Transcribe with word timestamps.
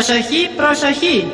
Προσοχή, 0.00 0.50
προσοχή. 0.56 1.26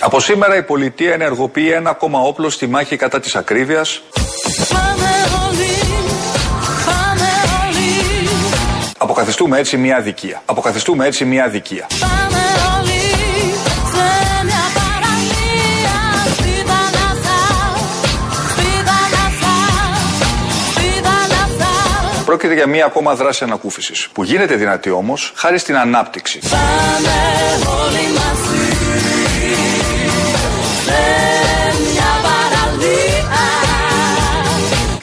Από 0.00 0.20
σήμερα 0.20 0.56
η 0.56 0.62
πολιτεία 0.62 1.12
ενεργοποιεί 1.12 1.70
ένα 1.74 1.90
ακόμα 1.90 2.20
όπλο 2.20 2.50
στη 2.50 2.66
μάχη 2.66 2.96
κατά 2.96 3.20
της 3.20 3.36
ακρίβειας. 3.36 4.02
Αποκαθιστούμε 8.98 9.58
έτσι 9.58 9.76
μια 9.76 9.96
αδικία. 9.96 10.42
Αποκαθιστούμε 10.44 11.06
έτσι 11.06 11.24
μια 11.24 11.44
αδικία. 11.44 11.86
Πρόκειται 22.28 22.54
για 22.54 22.66
μία 22.66 22.84
ακόμα 22.84 23.14
δράση 23.14 23.44
ανακούφισης, 23.44 24.08
που 24.12 24.22
γίνεται 24.24 24.54
δυνατή 24.54 24.90
όμως 24.90 25.32
χάρη 25.36 25.58
στην 25.58 25.76
ανάπτυξη. 25.76 26.40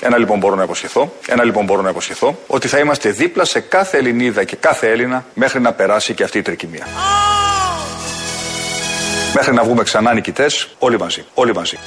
Ένα 0.02 0.18
λοιπόν 0.18 0.40
μπορώ 0.40 0.56
να 0.56 0.64
υποσχεθώ, 0.64 1.14
ένα 1.28 1.44
λοιπόν 1.44 1.66
μπορώ 1.66 1.82
να 1.82 1.90
υποσχεθώ, 1.90 2.40
ότι 2.48 2.68
θα 2.68 2.80
είμαστε 2.80 3.10
δίπλα 3.10 3.46
σε 3.46 3.60
κάθε 3.60 3.98
Ελληνίδα 3.98 4.44
και 4.44 4.56
κάθε 4.56 4.92
Έλληνα 4.92 5.26
μέχρι 5.34 5.62
να 5.62 5.74
περάσει 5.74 6.14
και 6.14 6.24
αυτή 6.24 6.38
η 6.38 6.42
τρικυμία. 6.42 6.86
Μέχρι 9.34 9.54
να 9.54 9.64
βγούμε 9.64 9.84
ξανά 9.84 10.14
νικητές, 10.14 10.70
όλοι 10.80 11.00
μαζί, 11.00 11.26
όλοι 11.34 11.54
μαζί. 11.54 11.78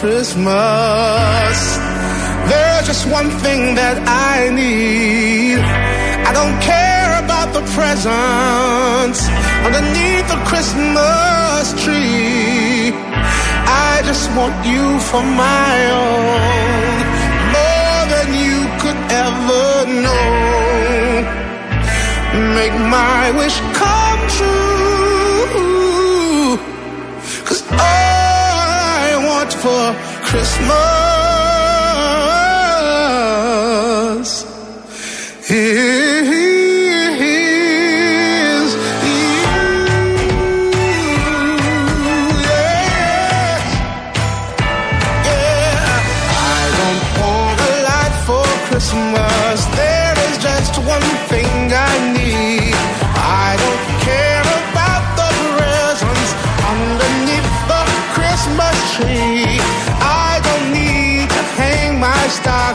Christmas. 0.00 1.58
There's 2.48 2.86
just 2.86 3.04
one 3.10 3.28
thing 3.44 3.74
that 3.74 4.00
I 4.08 4.48
need. 4.48 5.60
I 6.28 6.32
don't 6.32 6.56
care 6.72 7.12
about 7.24 7.52
the 7.52 7.60
presents 7.76 9.20
underneath 9.66 10.26
the 10.32 10.40
Christmas 10.48 11.64
tree. 11.84 12.96
I 13.92 14.00
just 14.08 14.24
want 14.32 14.56
you 14.64 14.86
for 15.10 15.22
my 15.22 15.74
own, 16.00 16.96
more 17.56 18.00
than 18.14 18.28
you 18.44 18.58
could 18.80 19.00
ever 19.26 19.66
know. 20.04 20.30
Make 22.56 22.76
my 22.88 23.30
wish 23.36 23.60
come 23.76 23.99
for 29.60 29.92
Christmas 30.24 31.09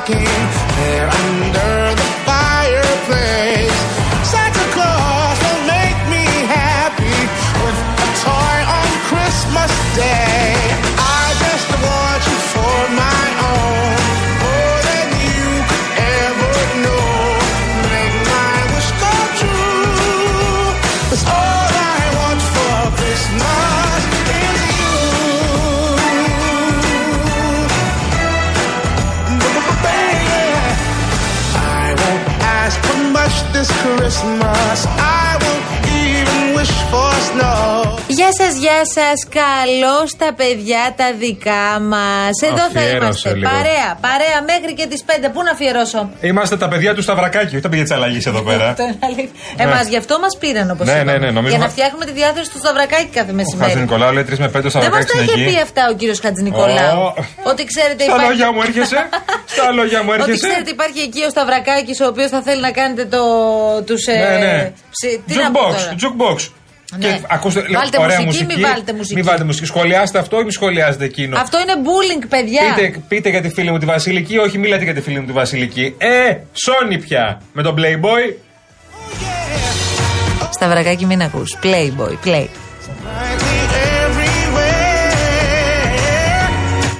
came 0.05 0.64
σας, 38.95 39.03
γεια 39.03 39.11
σα. 39.15 39.29
Καλώ 39.39 39.97
τα 40.23 40.29
παιδιά 40.39 40.83
τα 40.99 41.07
δικά 41.23 41.65
μας. 41.91 42.33
Εδώ 42.49 42.55
θα 42.75 42.79
Αφιέρωσε 42.79 42.95
είμαστε. 42.95 43.33
λίγο. 43.39 43.49
Παρέα, 43.51 43.89
παρέα 44.07 44.37
μέχρι 44.51 44.71
και 44.79 44.85
τις 44.91 45.01
5. 45.07 45.29
Πού 45.33 45.39
να 45.47 45.51
αφιερώσω; 45.55 46.01
Είμαστε 46.29 46.55
τα 46.63 46.67
παιδιά 46.71 46.91
του 46.95 47.01
Σταυρακάκη, 47.07 47.51
όχι 47.55 47.63
τα 47.67 47.69
παιδιά 47.69 47.83
της 47.87 47.93
αλλαγής 47.97 48.25
εδώ 48.31 48.41
πέρα. 48.49 48.65
Αυτό 48.71 48.83
είναι 48.83 48.97
αλήθεια. 49.09 49.29
Εμά 49.65 49.79
γι' 49.91 49.97
αυτό 50.03 50.13
μας 50.23 50.33
πήραν 50.41 50.67
όπως 50.75 50.85
Ναι, 50.87 50.99
ναι, 51.07 51.15
ναι, 51.23 51.29
νομίζω 51.37 51.53
Για 51.53 51.57
να 51.57 51.67
μα- 51.67 51.75
φτιάχνουμε 51.75 52.05
τη 52.09 52.11
διάθεση 52.21 52.47
του 52.53 52.57
Σταυρακάκη 52.63 53.09
κάθε 53.17 53.31
Ο 53.31 53.35
Χατζη 53.37 53.55
μεσημέρι. 53.57 53.79
Νικολάου 53.85 54.11
λέει 54.13 54.25
3 54.29 54.39
με 54.45 54.49
5 54.49 54.51
Δεν 54.51 54.63
μας 54.63 54.71
Σταυρακάκης 54.73 55.05
τα 55.11 55.17
στην 55.17 55.23
είχε 55.23 55.43
πει 55.47 55.55
εκεί. 55.55 55.61
αυτά 55.67 55.81
ο 55.91 55.93
κύριος 55.99 56.19
Χατζη 56.23 56.41
Νικολάου. 56.43 56.99
Ω. 57.01 57.13
Ότι 57.51 57.61
ξέρετε 57.71 58.03
Στα 58.03 58.11
υπάρχει. 58.11 58.29
λόγια 58.29 58.47
μου 58.53 58.61
έρχεσαι. 58.67 58.99
Στα 59.53 59.71
λόγια 59.71 59.99
μου 60.03 60.09
Ότι 60.13 60.21
έρχεσαι. 60.21 60.47
ξέρετε 60.47 60.69
υπάρχει 60.77 60.99
εκεί 61.07 61.21
ο 61.23 61.29
Σταυρακάκης 61.29 61.97
ο 62.03 62.05
οποίος 62.11 62.29
θα 62.29 62.41
θέλει 62.47 62.61
να 62.61 62.71
κάνετε 62.79 63.03
το. 63.13 63.21
Τους. 63.87 64.01
Ναι, 64.07 64.37
ναι. 64.45 64.71
Τι 65.27 65.35
να 65.35 65.51
πω 65.51 65.59
Jukebox, 65.59 65.73
τώρα; 65.75 65.95
jukebox. 66.01 66.39
Ναι. 66.97 67.07
Και 67.07 67.21
ακούστε, 67.29 67.59
λέω, 67.67 67.79
Βάλτε 67.79 67.97
ωραία 67.99 68.21
μουσική, 68.21 68.45
μη 68.45 68.61
βάλτε 68.61 68.93
μουσική. 68.93 69.15
Μη 69.15 69.21
βάλτε 69.21 69.43
μουσική. 69.43 69.65
Σχολιάστε 69.65 70.19
αυτό 70.19 70.39
ή 70.39 70.43
μη 70.43 70.51
σχολιάζετε 70.51 71.05
εκείνο; 71.05 71.37
Αυτό 71.37 71.59
είναι 71.59 71.73
bullying, 71.75 72.25
παιδιά. 72.29 72.61
Πείτε, 72.75 72.99
πείτε 73.07 73.29
για 73.29 73.41
τη 73.41 73.49
φίλη 73.49 73.71
μου 73.71 73.77
τη 73.77 73.85
Βασιλική, 73.85 74.37
όχι 74.37 74.57
μιλάτε 74.57 74.83
για 74.83 74.93
τη 74.93 75.01
φίλη 75.01 75.19
μου 75.19 75.25
τη 75.25 75.31
Βασιλική. 75.31 75.95
Ε, 75.97 76.37
Σόνι 76.53 76.97
πια. 76.97 77.41
Με 77.53 77.63
τον 77.63 77.75
Playboy. 77.77 78.33
Σταυρακάκη, 80.49 81.05
μην 81.05 81.21
ακούς. 81.21 81.57
Playboy, 81.63 82.27
play. 82.27 82.47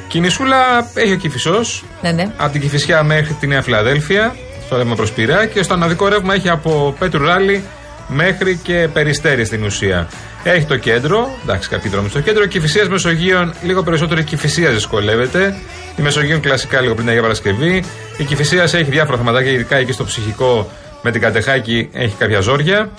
Κινησούλα 0.08 0.92
έχει 0.94 1.12
ο 1.12 1.16
Κυφισό. 1.16 1.62
Ναι, 2.02 2.12
ναι. 2.12 2.32
Από 2.38 2.52
την 2.52 2.62
Κυφυσιά 2.62 3.04
μέχρι 3.04 3.34
τη 3.34 3.48
Νέα 3.48 3.62
Φιλαδέλφια, 3.62 4.36
στο 4.66 4.78
ρεύμα 4.78 4.96
προς 4.96 5.12
Πειραιά 5.12 5.46
και 5.46 5.64
στο 5.64 5.74
αναδικό 5.74 6.08
ρεύμα 6.08 6.34
έχει 6.34 6.50
από 6.50 6.96
Πέτρου 7.00 7.26
Ράλι 7.26 7.64
μέχρι 8.08 8.60
και 8.64 8.88
Περιστέρη 8.94 9.46
στην 9.46 9.64
ουσία. 9.64 10.08
Έχει 10.44 10.66
το 10.66 10.78
κέντρο, 10.78 11.30
εντάξει, 11.44 11.70
κάποιοι 11.70 11.92
δρόμοι 11.92 12.10
στο 12.10 12.20
κέντρο. 12.20 12.46
Κυφυσία 12.46 12.90
Μεσογείων, 12.90 13.54
λίγο 13.64 13.84
περισσότερο 13.84 14.20
η 14.20 14.24
Κυφυσία 14.24 14.70
δυσκολεύεται. 14.70 15.56
Η 15.98 16.02
Μεσογείων 16.02 16.40
κλασικά 16.40 16.82
λίγο 16.82 16.94
πριν 16.94 17.02
την 17.02 17.10
Αγία 17.10 17.22
Παρασκευή. 17.22 17.84
Η 18.18 18.24
Κυφυσία 18.24 18.64
έχει 18.64 18.84
διάφορα 18.84 19.18
θεματάκια, 19.18 19.52
ειδικά 19.52 19.76
εκεί 19.76 19.92
στο 19.92 20.04
ψυχικό 20.04 20.72
με 21.02 21.12
την 21.12 21.22
Κατεχάκη 21.22 21.90
έχει 21.94 22.16
κάποια 22.16 22.40
ζόρια. 22.40 22.90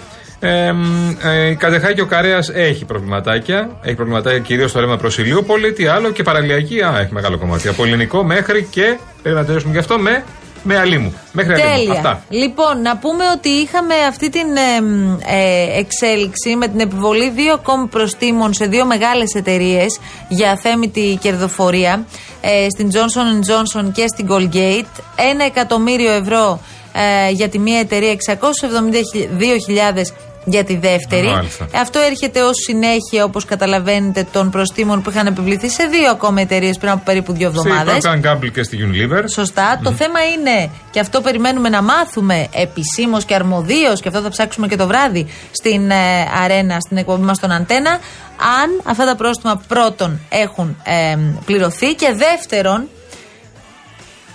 Ε, 0.41 0.73
μ, 0.73 1.11
ε, 1.23 1.49
η 1.49 1.55
Κατεχάκη 1.55 2.01
ο 2.01 2.07
Καρέας 2.07 2.49
έχει 2.49 2.85
προβληματάκια. 2.85 3.71
Έχει 3.83 3.95
προβληματάκια 3.95 4.39
κυρίως 4.39 4.71
στο 4.71 4.81
ρεύμα 4.81 4.97
προς 4.97 5.19
Ηλιούπολη. 5.19 5.73
Τι 5.73 5.87
άλλο 5.87 6.11
και 6.11 6.23
παραλιακή. 6.23 6.83
Α, 6.83 6.99
έχει 7.01 7.13
μεγάλο 7.13 7.39
κομμάτι. 7.39 7.69
Από 7.69 7.85
ελληνικό 7.85 8.25
μέχρι 8.25 8.67
και. 8.71 8.99
Πρέπει 9.23 9.37
να 9.37 9.45
τελειώσουμε 9.45 9.73
γι' 9.73 9.79
αυτό 9.79 9.99
με, 9.99 10.25
με 10.67 10.79
αλίμου. 10.79 11.15
Μέχρι 11.33 11.53
αλίμου. 11.53 11.77
Τέλεια. 11.77 11.93
Αυτά. 11.93 12.23
Λοιπόν, 12.29 12.83
να 12.83 12.97
πούμε 12.97 13.25
ότι 13.37 13.49
είχαμε 13.49 13.95
αυτή 14.09 14.31
την 14.31 14.57
ε, 14.57 14.81
μ, 14.81 15.19
ε, 15.27 15.79
εξέλιξη 15.79 16.57
με 16.57 16.69
την 16.69 16.81
επιβολή 16.81 17.31
δύο 17.31 17.53
ακόμη 17.53 17.87
προστήμων 17.87 18.55
σε 18.55 18.67
δύο 18.67 18.85
μεγάλες 18.85 19.35
εταιρείες 19.35 19.99
για 20.29 20.51
αθέμητη 20.51 21.19
κερδοφορία 21.21 22.05
ε, 22.41 22.67
στην 22.71 22.91
Johnson 22.93 23.51
Johnson 23.51 23.93
και 23.93 24.05
στην 24.09 24.27
Colgate. 24.31 25.03
Ένα 25.31 25.45
εκατομμύριο 25.45 26.13
ευρώ 26.13 26.61
ε, 26.93 27.31
για 27.31 27.49
τη 27.49 27.59
μία 27.59 27.79
εταιρεία, 27.79 28.17
672.000 28.27 28.37
για 30.49 30.65
τη 30.65 30.77
δεύτερη. 30.77 31.27
Μάλιστα. 31.27 31.67
Ε, 31.73 31.79
Αυτό 31.79 31.99
έρχεται 31.99 32.43
ως 32.43 32.57
συνέχεια, 32.67 33.25
όπως 33.25 33.45
καταλαβαίνετε, 33.45 34.27
των 34.33 34.51
προστήμων 34.51 35.03
που 35.03 35.11
είχαν 35.11 35.27
επιβληθεί 35.27 35.71
σε 35.71 35.85
δύο 35.85 36.11
ακόμα 36.11 36.41
εταιρείες 36.41 36.79
πριν 36.79 36.91
από 36.91 37.03
περίπου 37.05 37.33
δύο 37.33 37.49
Στη 37.51 37.59
εβδομάδες. 37.59 38.05
Procter 38.05 38.27
Gamble 38.27 38.51
και 38.53 38.63
στη 38.63 38.79
Unilever. 38.81 39.25
Σωστά. 39.31 39.81
Το 39.83 39.93
θέμα 39.93 40.21
είναι, 40.25 40.71
και 40.91 41.01
αυτό 41.01 41.21
περιμένουμε 41.21 41.69
να 41.69 41.83
μάθουμε 41.83 42.47
επισήμως 42.55 43.25
και 43.25 43.35
αρμοδίως, 43.35 44.01
και 44.01 44.09
αυτό 44.09 44.21
θα 44.21 44.29
ψάξουμε 44.29 44.67
και 44.67 44.77
το 44.77 44.87
βράδυ 44.87 45.27
στην 45.51 45.91
ε, 45.91 45.95
Αρένα, 46.45 46.81
στην 46.81 46.97
εκπομπή 46.97 47.23
μας 47.23 47.37
στον 47.37 47.53
Αντέννα, 47.53 47.91
αν 48.63 48.81
αυτά 48.85 49.05
τα 49.05 49.17
πρόστιμα 49.17 49.63
πρώτον 49.69 50.21
έχουν 50.29 50.77
ε, 50.85 51.17
πληρωθεί 51.45 51.95
και 51.95 52.13
δεύτερον, 52.13 52.89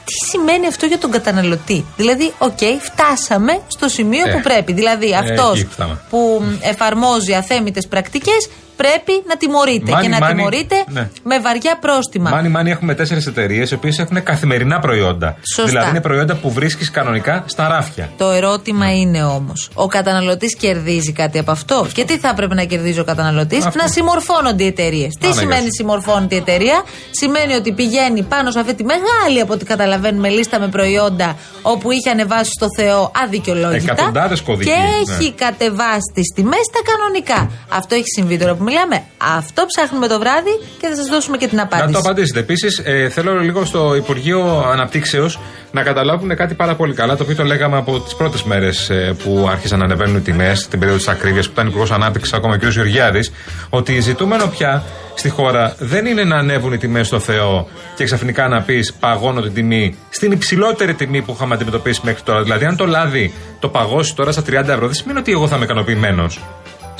τι 0.06 0.14
σημαίνει 0.30 0.68
αυτό 0.68 0.86
για 0.86 0.98
τον 0.98 1.12
καταναλωτή; 1.12 1.86
Δηλαδή, 1.98 2.34
οκ, 2.38 2.60
φτάσαμε 2.82 3.60
στο 3.68 3.88
σημείο 3.88 4.28
Ε, 4.28 4.32
που 4.32 4.42
πρέπει. 4.42 4.74
Δηλαδή, 4.74 5.16
αυτός 5.16 5.60
εκεί 5.60 5.68
φτάμε. 5.72 6.02
που 6.10 6.44
εφαρμόζει 6.62 7.34
αθέμιτες 7.34 7.88
πρακτικές 7.88 8.50
πρέπει 8.82 9.14
να 9.28 9.38
τιμωρείται. 9.38 9.92
Μάνι, 9.92 10.04
και 10.04 10.10
να 10.10 10.20
μάνι, 10.20 10.34
τιμωρείται 10.36 10.84
ναι. 10.88 11.10
με 11.24 11.40
βαριά 11.40 11.78
πρόστιμα. 11.82 12.30
Μάνι 12.30 12.50
μάνι 12.50 12.72
έχουμε 12.72 12.94
τέσσερις 12.96 13.28
εταιρείες 13.28 13.72
οι 13.72 13.74
οποίες 13.74 14.00
έχουν 14.00 14.24
καθημερινά 14.24 14.80
προϊόντα. 14.80 15.38
Σωστά. 15.56 15.70
Δηλαδή 15.70 15.90
είναι 15.90 16.02
προϊόντα 16.02 16.36
που 16.36 16.52
βρίσκεις 16.52 16.92
κανονικά 16.92 17.44
στα 17.46 17.68
ράφια. 17.68 18.10
Το 18.18 18.30
ερώτημα 18.30 18.96
είναι 18.96 19.24
όμως, 19.24 19.70
ο 19.74 19.88
καταναλωτής 19.88 20.56
κερδίζει 20.56 21.12
κάτι 21.12 21.40
από 21.40 21.52
αυτό; 21.52 21.88
Και 21.94 22.04
τι 22.06 22.18
θα 22.18 22.30
έπρεπε 22.30 22.54
να 22.54 22.64
κερδίζει 22.64 23.00
ο 23.00 23.04
καταναλωτής, 23.04 23.66
Αυτό. 23.66 23.82
να 23.82 23.88
συμμορφώνονται 23.88 24.64
οι 24.64 24.68
εταιρείες. 24.68 25.14
Τι 25.20 25.26
Άνα, 25.26 25.36
σημαίνει 25.36 25.62
γεια 25.62 25.72
σου. 25.72 25.76
συμμορφώνεται 25.78 26.36
η 26.36 26.38
εταιρεία, 26.38 26.84
Σημαίνει 27.12 27.54
ότι 27.54 27.72
πηγαίνει 27.72 28.22
πάνω 28.24 28.52
σε 28.52 28.60
αυτή 28.60 28.74
τη 28.74 28.84
μεγάλη, 28.84 29.40
από 29.42 29.54
ό,τι 29.54 29.66
καταλαβαίνουμε, 29.66 30.30
λίστα 30.30 30.60
με 30.60 30.68
προϊόντα 30.68 31.38
όπου 31.62 31.92
είχε 31.92 32.10
ανεβάσει 32.10 32.52
στο 32.60 32.68
Θεό 32.78 33.12
αδικαιολόγητα. 33.24 33.92
Εκατοντάδες 33.92 34.42
κωδικοί, 34.42 34.70
Και 34.70 34.76
ναι. 34.78 35.16
έχει 35.18 35.32
κατεβάσει 35.32 36.12
τις 36.14 36.28
τιμές 36.36 36.66
στα 36.72 36.80
κανονικά. 36.92 37.52
Αυτό 37.70 37.96
έχει 37.96 38.10
συμβεί 38.18 38.38
τώρα 38.38 38.56
που 38.56 38.64
μιλάμε. 38.72 39.04
Αυτό 39.38 39.66
ψάχνουμε 39.66 40.08
το 40.08 40.20
βράδυ 40.20 40.54
και 40.80 40.88
θα 40.88 40.96
σας 40.96 41.06
δώσουμε 41.08 41.38
και 41.38 41.48
την 41.48 41.58
Να 41.58 41.64
απάντηση. 41.64 41.94
το 41.94 42.00
απαντήσετε. 42.00 42.40
Επίσης, 42.40 42.82
ε, 42.84 43.10
θέλω 43.10 43.40
λίγο 43.40 43.66
στο 43.66 43.96
Υπουργείο 43.96 44.66
Αναπτύξεως 44.72 45.40
να 45.72 45.82
καταλάβουν 45.84 46.36
κάτι 46.36 46.54
πάρα 46.54 46.76
πολύ 46.76 46.94
καλά, 46.94 47.16
το 47.18 47.24
οποίο 47.24 47.36
το 47.36 47.44
λέγαμε 47.44 47.78
από 47.78 48.00
τις 48.00 48.16
πρώτες 48.16 48.44
μέρες 48.44 48.92
που 49.24 49.48
άρχισαν 49.52 49.80
να 49.80 49.86
ανεβαίνουν 49.86 50.16
οι 50.16 50.20
τιμές, 50.22 50.68
την 50.68 50.80
περίοδο 50.80 51.00
της 51.00 51.08
ακρίβειας 51.08 51.46
που 51.46 51.52
ήταν 51.54 51.68
Υπουργός 51.68 51.92
Ανάπτυξης 51.92 52.34
ακόμα 52.34 52.58
και 52.58 52.66
ο 52.66 52.70
κ. 52.70 52.72
Γεωργιάδης, 52.72 53.32
ότι 53.70 54.00
ζητούμενο 54.00 54.48
πια 54.48 54.84
στη 55.16 55.30
χώρα 55.30 55.76
δεν 55.80 56.06
είναι 56.06 56.24
να 56.24 56.36
ανέβουν 56.38 56.74
οι 56.74 56.78
τιμές 56.78 57.08
στο 57.08 57.20
Θεό 57.20 57.68
και 57.96 58.04
ξαφνικά 58.04 58.48
να 58.48 58.62
πεις 58.62 58.94
παγώνω 58.94 59.42
την 59.42 59.54
τιμή 59.54 59.96
στην 60.10 60.32
υψηλότερη 60.32 60.94
τιμή 60.94 61.22
που 61.22 61.32
είχαμε 61.36 61.54
αντιμετωπίσει 61.56 62.02
μέχρι 62.04 62.22
τώρα. 62.24 62.42
Δηλαδή, 62.44 62.66
αν 62.66 62.76
το 62.76 62.86
λάδι 62.86 63.34
το 63.60 63.68
παγώσει 63.70 64.16
τώρα 64.16 64.32
στα 64.32 64.42
30 64.42 64.54
ευρώ, 64.54 64.86
δεν 64.86 64.94
σημαίνει 64.94 65.20
ότι 65.20 65.32
εγώ 65.32 65.48
θα 65.48 65.56
είμαι 65.56 65.66
ικανοποιημένος. 65.66 66.40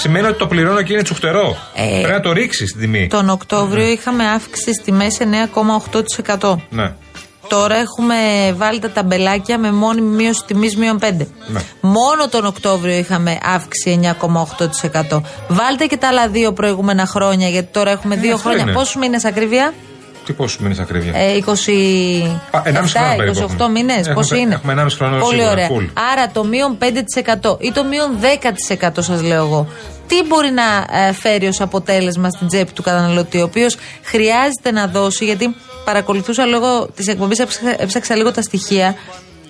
Σημαίνει 0.02 0.28
ότι 0.28 0.38
το 0.38 0.48
πληρώνω 0.48 0.82
και 0.82 0.94
είναι 0.94 1.02
τσουχτερό. 1.02 1.58
Ε, 1.76 2.00
Πρέπει 2.02 2.12
να 2.14 2.20
το 2.20 2.32
ρίξεις 2.32 2.72
την 2.72 2.82
τιμή. 2.82 3.08
Τον 3.08 3.30
Οκτώβριο 3.30 3.88
είχαμε 3.88 4.28
αύξηση 4.28 4.74
στη 4.74 4.92
μέση 4.92 5.26
9,8%. 6.40 6.56
Ναι. 6.70 6.94
Τώρα 7.48 7.76
έχουμε 7.76 8.16
βάλει 8.58 8.80
τα 8.80 8.90
ταμπελάκια 8.92 9.58
με 9.58 9.72
μόνιμη 9.72 10.16
μείωση 10.16 10.44
τιμής 10.48 10.76
μείον 10.78 11.00
5. 11.02 11.28
Ναι. 11.48 11.60
Μόνο 11.82 12.28
τον 12.30 12.46
Οκτώβριο 12.46 12.98
είχαμε 12.98 13.38
αύξηση 13.44 14.00
9,8%. 15.12 15.22
Βάλτε 15.48 15.86
και 15.86 15.98
τα 15.98 16.08
άλλα 16.08 16.28
δύο 16.28 16.54
προηγούμενα 16.54 17.06
χρόνια, 17.06 17.48
γιατί 17.50 17.68
τώρα 17.72 17.92
έχουμε 17.92 18.16
δύο 18.16 18.30
Ε, 18.30 18.34
αυτό 18.34 18.44
χρόνια. 18.48 18.64
είναι. 18.64 18.74
Πόσους 18.74 18.96
μήνες 18.96 19.26
ακρίβεια; 19.26 19.74
Τι 20.26 20.34
πόσους 20.34 20.58
μήνες 20.60 20.80
ακρίβεια. 20.80 21.14
Ε, 21.16 21.40
20... 21.46 21.50
Α, 22.52 22.62
1,5 22.66 22.74
χρόνο 22.74 23.16
περίπου 23.18 23.40
28 23.40 23.44
έχουμε. 23.44 23.70
μήνες, 23.70 23.98
Έχουμε- 23.98 24.14
πόσο 24.14 24.36
είναι; 24.36 24.54
έχουμε 24.54 24.74
1,5 24.82 24.88
χρόνο 24.98 25.18
Πολύ 25.18 25.36
σίγουρα, 25.36 25.52
ωραία. 25.52 25.68
full. 25.70 25.90
Άρα 26.12 26.28
το 26.32 26.44
μείον 26.44 26.78
5% 26.80 27.58
ή 27.60 27.72
το 27.72 27.84
μείον 27.84 28.10
10% 28.82 28.90
σας 28.98 29.22
λέω 29.22 29.46
εγώ. 29.46 29.68
Τι 30.08 30.24
μπορεί 30.28 30.50
να 30.52 30.98
ε, 31.08 31.12
φέρει 31.14 31.48
ως 31.48 31.62
αποτέλεσμα 31.62 32.30
στην 32.30 32.48
τσέπη 32.48 32.72
του 32.72 32.82
καταναλωτή, 32.82 33.40
ο 33.40 33.44
οποίος 33.44 33.78
χρειάζεται 34.04 34.72
να 34.72 34.88
δώσει, 34.88 35.26
γιατί 35.26 35.56
παρακολουθούσα 35.86 36.46
λόγω 36.46 36.88
της 36.96 37.08
εκπομπής, 37.08 37.40
έψαξα, 37.40 37.76
έψαξα 37.82 38.16
λίγο 38.16 38.32
τα 38.32 38.42
στοιχεία. 38.42 38.96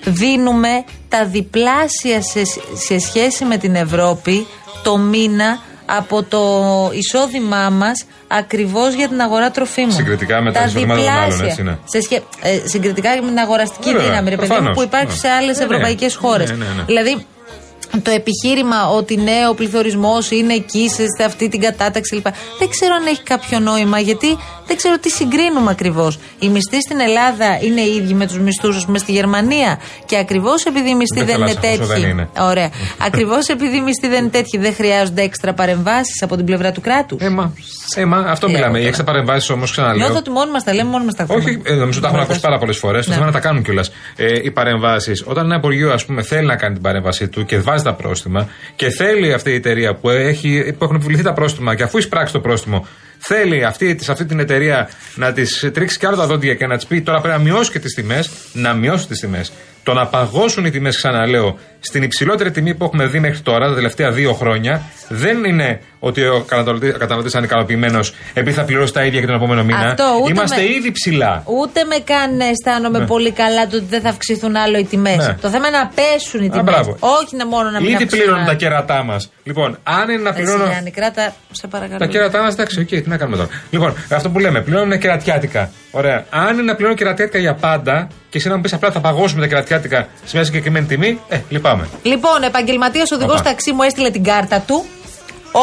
Δίνουμε 0.04 0.70
τα 1.10 1.26
διπλάσια 1.26 2.22
σε, 2.22 2.42
σε 2.76 3.00
σχέση 3.00 3.46
με 3.46 3.58
την 3.58 3.76
Ευρώπη 3.76 4.48
το 4.84 4.98
μήνα 4.98 5.60
από 5.98 6.24
το 6.24 6.42
εισόδημά 6.94 7.70
μας 7.70 8.06
ακριβώς 8.28 8.94
για 8.94 9.08
την 9.08 9.22
αγορά 9.22 9.52
τροφίμων. 9.52 9.92
Συγκριτικά 9.92 10.42
με 10.42 10.52
τα 10.52 10.64
εισοδήματα 10.64 11.02
των 11.02 11.10
άλλων, 11.14 11.42
έτσι 11.46 11.62
είναι. 11.62 11.80
Σε 11.84 12.02
σχέ... 12.02 12.22
ε, 12.42 12.60
συγκριτικά 12.68 13.10
με 13.22 13.28
την 13.28 13.38
αγοραστική 13.38 13.92
Βέβαια, 13.92 14.06
δύναμη, 14.08 14.30
ρε 14.30 14.36
παιδί 14.36 14.48
μου, 14.48 14.56
προφανώς. 14.56 14.78
που 14.78 14.84
υπάρχει 14.84 15.06
Ναι. 15.08 15.14
σε 15.14 15.28
άλλες 15.28 15.58
Ναι, 15.58 15.66
ναι. 15.66 15.70
ευρωπαϊκές 15.74 16.16
χώρες. 16.16 16.50
Ναι, 16.50 16.56
ναι, 16.56 16.66
ναι. 16.78 16.84
Δηλαδή, 16.84 17.26
το 18.04 18.12
επιχείρημα 18.12 18.88
ότι 18.90 19.16
ναι, 19.18 19.40
ο 19.50 19.54
πληθωρισμός 19.54 20.32
είναι 20.32 20.54
εκεί, 20.54 20.90
σε 20.90 21.04
σε 21.18 21.24
αυτή 21.24 21.50
την 21.50 21.60
κατάταξη 21.62 22.16
κλπ. 22.16 22.34
Δεν 22.60 22.70
ξέρω 22.70 22.94
αν 22.96 23.06
έχει 23.06 23.22
κάποιο 23.24 23.60
νόημα, 23.60 24.00
γιατί 24.00 24.38
δεν 24.68 24.78
ξέρω 24.78 24.98
τι 25.00 25.10
συγκρίνουμε 25.10 25.72
ακριβώς. 25.72 26.20
Οι 26.40 26.50
μισθοί 26.50 26.82
στην 26.82 27.00
Ελλάδα 27.00 27.60
είναι 27.62 27.82
οι 27.82 27.96
ίδιοι 27.96 28.14
με 28.14 28.28
τους 28.28 28.40
μισθούς, 28.40 28.76
ας 28.76 28.86
πούμε, 28.86 28.98
στη 28.98 29.12
Γερμανία. 29.12 29.80
Και 30.06 30.18
ακριβώς 30.18 30.64
επειδή 30.64 30.90
οι 30.90 30.96
μισθοί 30.96 31.18
Δεν 31.24 31.26
δεν, 31.26 31.36
είναι 31.36 31.46
θαλάσσια, 31.54 31.72
όσο 31.84 31.92
τέτοιοι. 31.92 32.02
δεν 32.02 32.10
είναι. 32.10 32.30
Ωραία. 32.40 32.70
ακριβώς 33.06 33.48
επειδή 33.48 33.78
οι 33.78 33.82
μισθοί 33.82 34.08
δεν 34.08 34.20
είναι 34.22 34.30
τέτοιοι, 34.30 34.58
δεν 34.58 34.74
χρειάζονται 34.74 35.22
έξτρα 35.22 35.54
παρεμβάσεις 35.54 36.22
από 36.22 36.36
την 36.36 36.46
πλευρά 36.46 36.72
του 36.72 36.82
κράτους. 36.82 37.22
Ε, 37.22 37.30
μα, 37.30 37.54
ε, 37.96 38.06
μα, 38.06 38.18
αυτό 38.18 38.46
Τι 38.48 38.52
μιλάμε. 38.54 38.78
άλλο 38.78 38.84
Οι 38.86 38.88
έξτρα 38.88 39.06
παρεμβάσεις 39.06 39.50
όμως, 39.50 39.72
ξαναλέω. 39.72 39.98
Νιώθω 39.98 40.18
ότι 40.18 40.30
μόνοι 40.30 40.52
μας 40.52 40.64
τα 40.64 40.74
λέμε, 40.74 40.90
μόνοι 40.90 41.06
μας 41.06 41.16
τα 41.16 41.24
ακούμε. 41.24 41.40
Όχι, 41.40 41.62
ε, 41.64 41.70
νομίζω 41.74 41.90
ότι 41.92 42.02
τα 42.02 42.08
έχουν 42.08 42.20
ακούσει 42.20 42.40
πάρα 42.40 42.58
πολλές 42.58 42.78
φορές. 42.78 43.06
Το 43.06 43.10
Ναι. 43.12 43.16
θέμα 43.16 43.28
είναι 43.28 43.36
να 43.36 43.42
τα 43.42 43.48
κάνουν 43.48 43.64
κιόλας. 43.64 43.92
Ε, 44.16 44.26
οι 44.44 44.52
παρεμβάσεις, 44.52 45.24
όταν 45.26 45.46
ένα 45.46 45.56
Υπουργείο 45.56 45.92
ας 45.94 46.06
πούμε, 46.06 46.22
θέλει 46.22 46.46
να 46.48 46.56
κάνει 46.56 46.74
την 46.74 46.84
παρέμβασή 46.84 47.28
του 47.28 47.46
και 47.46 47.60
βάζει 47.60 47.81
τα 47.84 47.94
πρόστιμα 47.94 48.48
και 48.76 48.90
θέλει 48.90 49.34
αυτή 49.34 49.50
η 49.50 49.54
εταιρεία 49.54 49.96
που, 49.96 50.10
έχει, 50.10 50.74
που 50.78 50.84
έχουν 50.84 50.96
επιβληθεί 50.96 51.24
τα 51.24 51.34
πρόστιμα 51.34 51.76
και 51.76 51.84
αφού 51.84 51.98
εισπράξει 51.98 52.34
το 52.34 52.40
πρόστιμο, 52.40 52.88
θέλει 53.24 53.66
αυτή, 53.66 53.98
σε 54.02 54.12
αυτή 54.12 54.26
την 54.26 54.40
εταιρεία 54.40 54.90
να 55.16 55.32
τη 55.34 55.72
τρίξει 55.72 55.98
κι 55.98 56.06
άλλο 56.06 56.16
τα 56.16 56.26
δόντια 56.26 56.54
και 56.56 56.68
να 56.68 56.78
τη 56.78 56.86
πει 56.86 57.02
τώρα 57.02 57.22
πρέπει 57.22 57.38
να 57.38 57.44
μειώσει 57.44 57.72
και 57.72 57.80
τις 57.80 57.94
τιμές, 57.94 58.30
να 58.54 58.74
μειώσει 58.74 59.08
τις 59.08 59.20
τιμές. 59.20 59.52
Το 59.84 59.94
να 59.94 60.08
παγώσουν 60.08 60.66
οι 60.66 60.70
τιμές, 60.72 60.96
ξαναλέω, 60.96 61.58
στην 61.80 62.04
υψηλότερη 62.04 62.52
τιμή 62.52 62.76
που 62.76 62.84
έχουμε 62.84 63.06
δει 63.06 63.20
μέχρι 63.20 63.40
τώρα, 63.40 63.68
τα 63.68 63.74
τελευταία 63.76 64.12
δύο 64.12 64.34
χρόνια, 64.34 64.82
δεν 65.08 65.44
είναι 65.44 65.82
ότι 66.00 66.26
ο 66.26 66.46
καταναλωτή 66.98 67.30
θα 67.30 67.38
είναι 67.38 67.46
ικανοποιημένος 67.48 68.14
επειδή 68.34 68.56
θα 68.56 68.64
πληρώσει 68.64 68.94
τα 68.94 69.04
ίδια 69.06 69.20
και 69.20 69.26
τον 69.26 69.36
επόμενο 69.36 69.64
μήνα. 69.64 69.80
Αυτό, 69.80 70.04
ούτε 70.22 70.32
Είμαστε 70.32 70.62
με- 70.62 70.68
ήδη 70.68 70.92
ψηλά. 70.92 71.44
Ούτε 71.46 71.84
με 71.84 71.96
κάνει 72.04 72.36
να 72.36 72.46
αισθάνομαι 72.46 73.00
Ναι. 73.00 73.06
πολύ 73.06 73.32
καλά 73.32 73.68
το 73.68 73.76
ότι 73.78 73.86
δεν 73.90 74.02
θα 74.02 74.10
αυξηθούν 74.10 74.56
άλλο 74.56 74.78
οι 74.78 74.84
τιμές. 74.86 75.18
Ναι. 75.28 75.34
Το 75.42 75.50
θέμα 75.50 75.68
είναι 75.68 75.78
να 75.78 75.88
πέσουν 75.96 76.42
οι 76.44 76.46
Α, 76.48 76.50
τιμές. 76.50 76.64
μπράβο. 76.64 76.98
Όχι 77.00 77.36
να 77.36 77.48
μόνο 77.48 77.70
να 77.70 77.80
μην 77.80 77.86
Ήδη 77.86 77.94
αυξηθούν 77.94 78.18
πλήρωναν 78.20 78.44
τα 78.46 78.50
άλλο. 78.50 78.60
κέρατά 78.60 79.04
μας. 79.04 79.32
Λοιπόν, 79.44 79.78
αν 79.84 80.10
είναι 80.10 80.22
να 80.22 80.30
Έτσι, 80.30 80.42
πληρώνω. 80.42 80.66
Γιάννη, 80.66 80.92
κράτα, 80.92 81.34
σε 81.52 81.68
παρακαλώ. 81.68 81.98
Τα 82.00 82.06
κέρατά 82.06 82.42
μας, 82.42 82.54
εντάξει, 82.54 82.80
οκ, 82.80 82.88
τι 82.88 83.10
να 83.12 83.18
κάνουμε 83.18 83.38
τώρα. 83.38 83.50
Λοιπόν, 83.70 83.94
αυτό 84.10 84.30
που 84.30 84.40
λέμε, 84.40 84.62
πληρώνουν 84.62 85.00
κερατιάτικα. 85.00 85.72
Ωραία. 85.92 86.26
Αν 86.30 86.54
είναι 86.54 86.62
να 86.62 86.76
πληρώνω 86.76 86.96
κερατιάτικα 86.96 87.38
για 87.40 87.54
πάντα 87.54 88.08
και 88.30 88.38
εσύ 88.38 88.48
να 88.48 88.56
μου 88.56 88.62
πεις 88.62 88.74
απλά 88.74 88.92
θα 88.92 89.00
παγώσουμε 89.00 89.42
τα 89.42 89.48
κερατιάτικα 89.48 90.08
σε 90.26 90.36
μια 90.36 90.46
συγκεκριμένη 90.46 90.86
τιμή, 90.86 91.20
ε, 91.30 91.40
λυπάμαι. 91.50 91.88
Λοιπόν, 92.04 92.44
επαγγελματίας 92.44 93.12
οδηγός 93.12 93.40
Οπα. 93.40 93.44
ταξί 93.50 93.72
μου 93.72 93.82
έστειλε 93.82 94.10
την 94.10 94.24
κάρτα 94.24 94.64
του. 94.68 94.86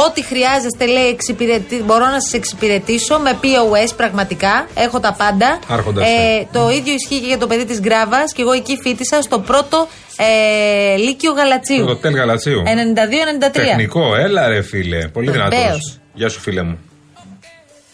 Ό,τι 0.06 0.24
χρειάζεστε, 0.24 0.86
λέει, 0.86 1.06
εξυπηρετή- 1.08 1.82
μπορώ 1.84 2.04
να 2.06 2.20
σας 2.20 2.32
εξυπηρετήσω 2.32 3.18
με 3.18 3.30
POS 3.42 3.92
πραγματικά. 3.96 4.66
Έχω 4.74 5.00
τα 5.00 5.12
πάντα. 5.18 5.58
Άρχοντας, 5.68 6.04
ε, 6.08 6.46
το 6.52 6.70
ίδιο 6.70 6.94
ισχύει 6.94 7.20
και 7.20 7.26
για 7.26 7.38
το 7.38 7.46
παιδί 7.46 7.64
της 7.64 7.80
Γκράβας. 7.80 8.32
Και 8.32 8.42
εγώ 8.42 8.52
εκεί 8.52 8.78
φίτησα 8.82 9.22
στο 9.22 9.38
πρώτο 9.38 9.88
ε, 10.16 10.96
Λύκειο 10.96 11.32
Γαλατσίου. 11.32 11.86
Το 11.86 11.96
τέλ 11.96 12.14
Γαλατσίου. 12.14 12.62
92-93. 12.66 13.50
Τεχνικό, 13.52 14.14
έλα 14.16 14.48
ρε 14.48 14.62
φίλε. 14.62 15.08
Πολύ 15.08 15.30
δυνατός. 15.30 15.58
Βεβαίως. 15.58 15.98
Γεια 16.14 16.28
σου, 16.28 16.40
φίλε 16.40 16.62
μου. 16.62 16.78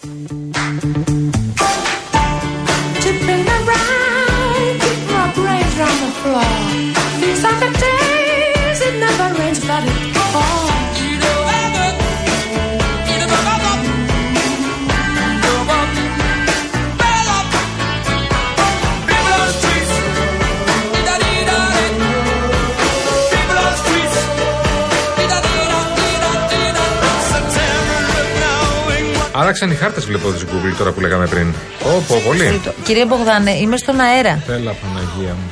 Tipping 0.04 0.52
around, 3.48 4.76
keep 4.82 5.00
my 5.08 5.32
brains 5.34 5.80
on 5.80 5.96
the 6.02 6.10
floor. 6.20 6.73
Άλλαξαν 29.44 29.70
οι 29.70 29.74
χάρτε, 29.74 30.00
βλέπω, 30.00 30.30
τη 30.30 30.44
Google 30.50 30.74
τώρα 30.78 30.92
που 30.92 31.00
λέγαμε 31.00 31.26
πριν. 31.26 31.54
Ω, 31.84 32.00
πω, 32.08 32.16
πολύ. 32.26 32.60
Κύριε 32.84 33.04
Μπογδάνε, 33.06 33.50
είμαι 33.50 33.76
στον 33.76 34.00
αέρα. 34.00 34.42
Έλα, 34.48 34.72
Παναγία 34.82 35.34
μου. 35.34 35.48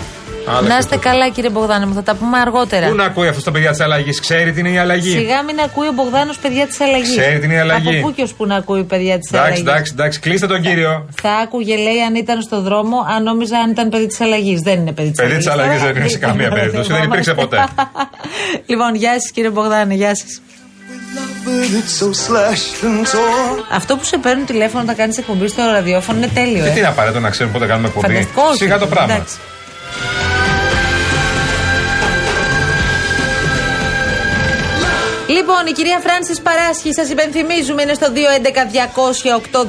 Άλλα 0.46 0.61
Να 0.61 0.66
και 0.75 0.78
είστε 0.80 0.94
αυτό. 0.96 1.08
καλά, 1.08 1.28
κύριε 1.28 1.50
Μπογδάνο 1.50 1.87
μου, 1.87 1.94
θα 1.94 2.02
τα 2.02 2.14
πούμε 2.14 2.38
αργότερα. 2.38 2.87
Πού 2.88 2.94
να 2.94 3.04
ακούει 3.04 3.28
αυτό 3.28 3.42
τα 3.42 3.50
παιδιά 3.50 3.70
τη 3.72 3.82
αλλαγή, 3.82 4.11
ξέρει 4.20 4.52
τι 4.52 4.61
είναι 4.61 4.70
η 4.70 4.78
αλλαγή. 4.78 5.11
Σιγά 5.11 5.42
μην 5.42 5.61
ακούει 5.61 5.87
ο 5.88 5.92
Μπογδάνο 5.92 6.32
παιδιά 6.42 6.66
τη 6.66 6.76
αλλαγή. 6.84 7.16
Ξέρει 7.18 7.38
την 7.38 7.58
αλλαγή. 7.58 7.88
Από 7.99 8.06
πού 8.06 8.12
και 8.14 8.22
ω 8.22 8.26
που 8.37 8.46
να 8.46 8.56
ακούει 8.56 8.84
παιδιά 8.84 9.14
τη 9.18 9.28
Εντάξει, 9.30 9.38
αλλαγή. 9.38 9.61
εντάξει, 9.61 9.92
εντάξει, 9.96 10.18
κλείστε 10.20 10.46
τον 10.46 10.61
κύριο. 10.62 11.08
Θα 11.22 11.30
άκουγε, 11.32 11.76
λέει, 11.76 12.00
αν 12.08 12.14
ήταν 12.14 12.42
στο 12.42 12.61
δρόμο, 12.62 12.96
αν 13.16 13.22
νόμιζα 13.22 13.58
αν 13.58 13.70
ήταν 13.70 13.88
παιδί 13.88 14.06
τη 14.06 14.16
αλλαγή. 14.25 14.58
Δεν 14.62 14.80
είναι 14.80 14.92
παιδί 14.92 15.11
τη 15.11 15.14
Παιδί 15.22 15.26
αλλαγή. 15.28 15.44
της 15.44 15.52
αλλαγής 15.52 15.82
δεν 15.82 15.96
είναι 15.96 16.08
σε 16.08 16.18
καμία 16.18 16.50
περίπτωση, 16.50 16.92
δεν 16.92 17.02
υπήρξε 17.02 17.34
ποτέ. 17.34 17.64
λοιπόν, 18.66 18.94
γεια 18.94 19.12
σα, 19.20 19.32
κύριε 19.32 19.50
Μπογδάνη, 19.50 19.94
γεια 19.94 20.12
σα. 20.14 20.50
Αυτό 23.70 23.96
που 23.96 24.04
σε 24.04 24.18
παίρνουν 24.18 24.46
τηλέφωνο 24.46 24.82
όταν 24.82 24.96
κάνεις 24.96 25.18
εκπομπή 25.18 25.49
στο 25.49 25.62
ραδιόφωνο 25.72 26.18
είναι 26.18 26.26
τέλειο. 26.34 26.62
Και 26.62 26.68
Ε. 26.68 26.72
τι 26.72 26.78
είναι 26.78 26.88
απαραίτητο 26.88 27.20
να 27.20 27.30
ξέρουμε 27.30 27.52
πότε 27.58 27.66
κάνουμε 27.70 27.88
εκπομπή. 27.88 28.06
Φανταστικός. 28.06 28.49
όχι. 28.49 28.56
Σιγά 28.56 28.78
το 28.78 28.87
πράγμα. 28.87 29.14
Εντάξει. 29.14 29.37
Λοιπόν, 35.28 35.66
η 35.68 35.72
κυρία 35.72 35.99
Φράνσις 36.04 36.40
Παράσχη, 36.40 36.94
σας 36.94 37.08
υπενθυμίζουμε, 37.08 37.82
είναι 37.82 37.94
στο 37.94 38.06
211-200-8200. 38.12 38.16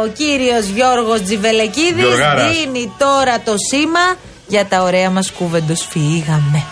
ο 0.03 0.07
κύριος 0.07 0.65
Γιώργος 0.65 1.21
Τζιβελεκίδης 1.21 2.03
Γιωργάρας. 2.05 2.57
δίνει 2.57 2.93
τώρα 2.97 3.39
το 3.45 3.53
σήμα 3.71 4.15
για 4.47 4.65
τα 4.65 4.81
ωραία 4.83 5.09
μας 5.09 5.31
κούβεντος. 5.31 5.87
Φύγαμε. 5.89 6.63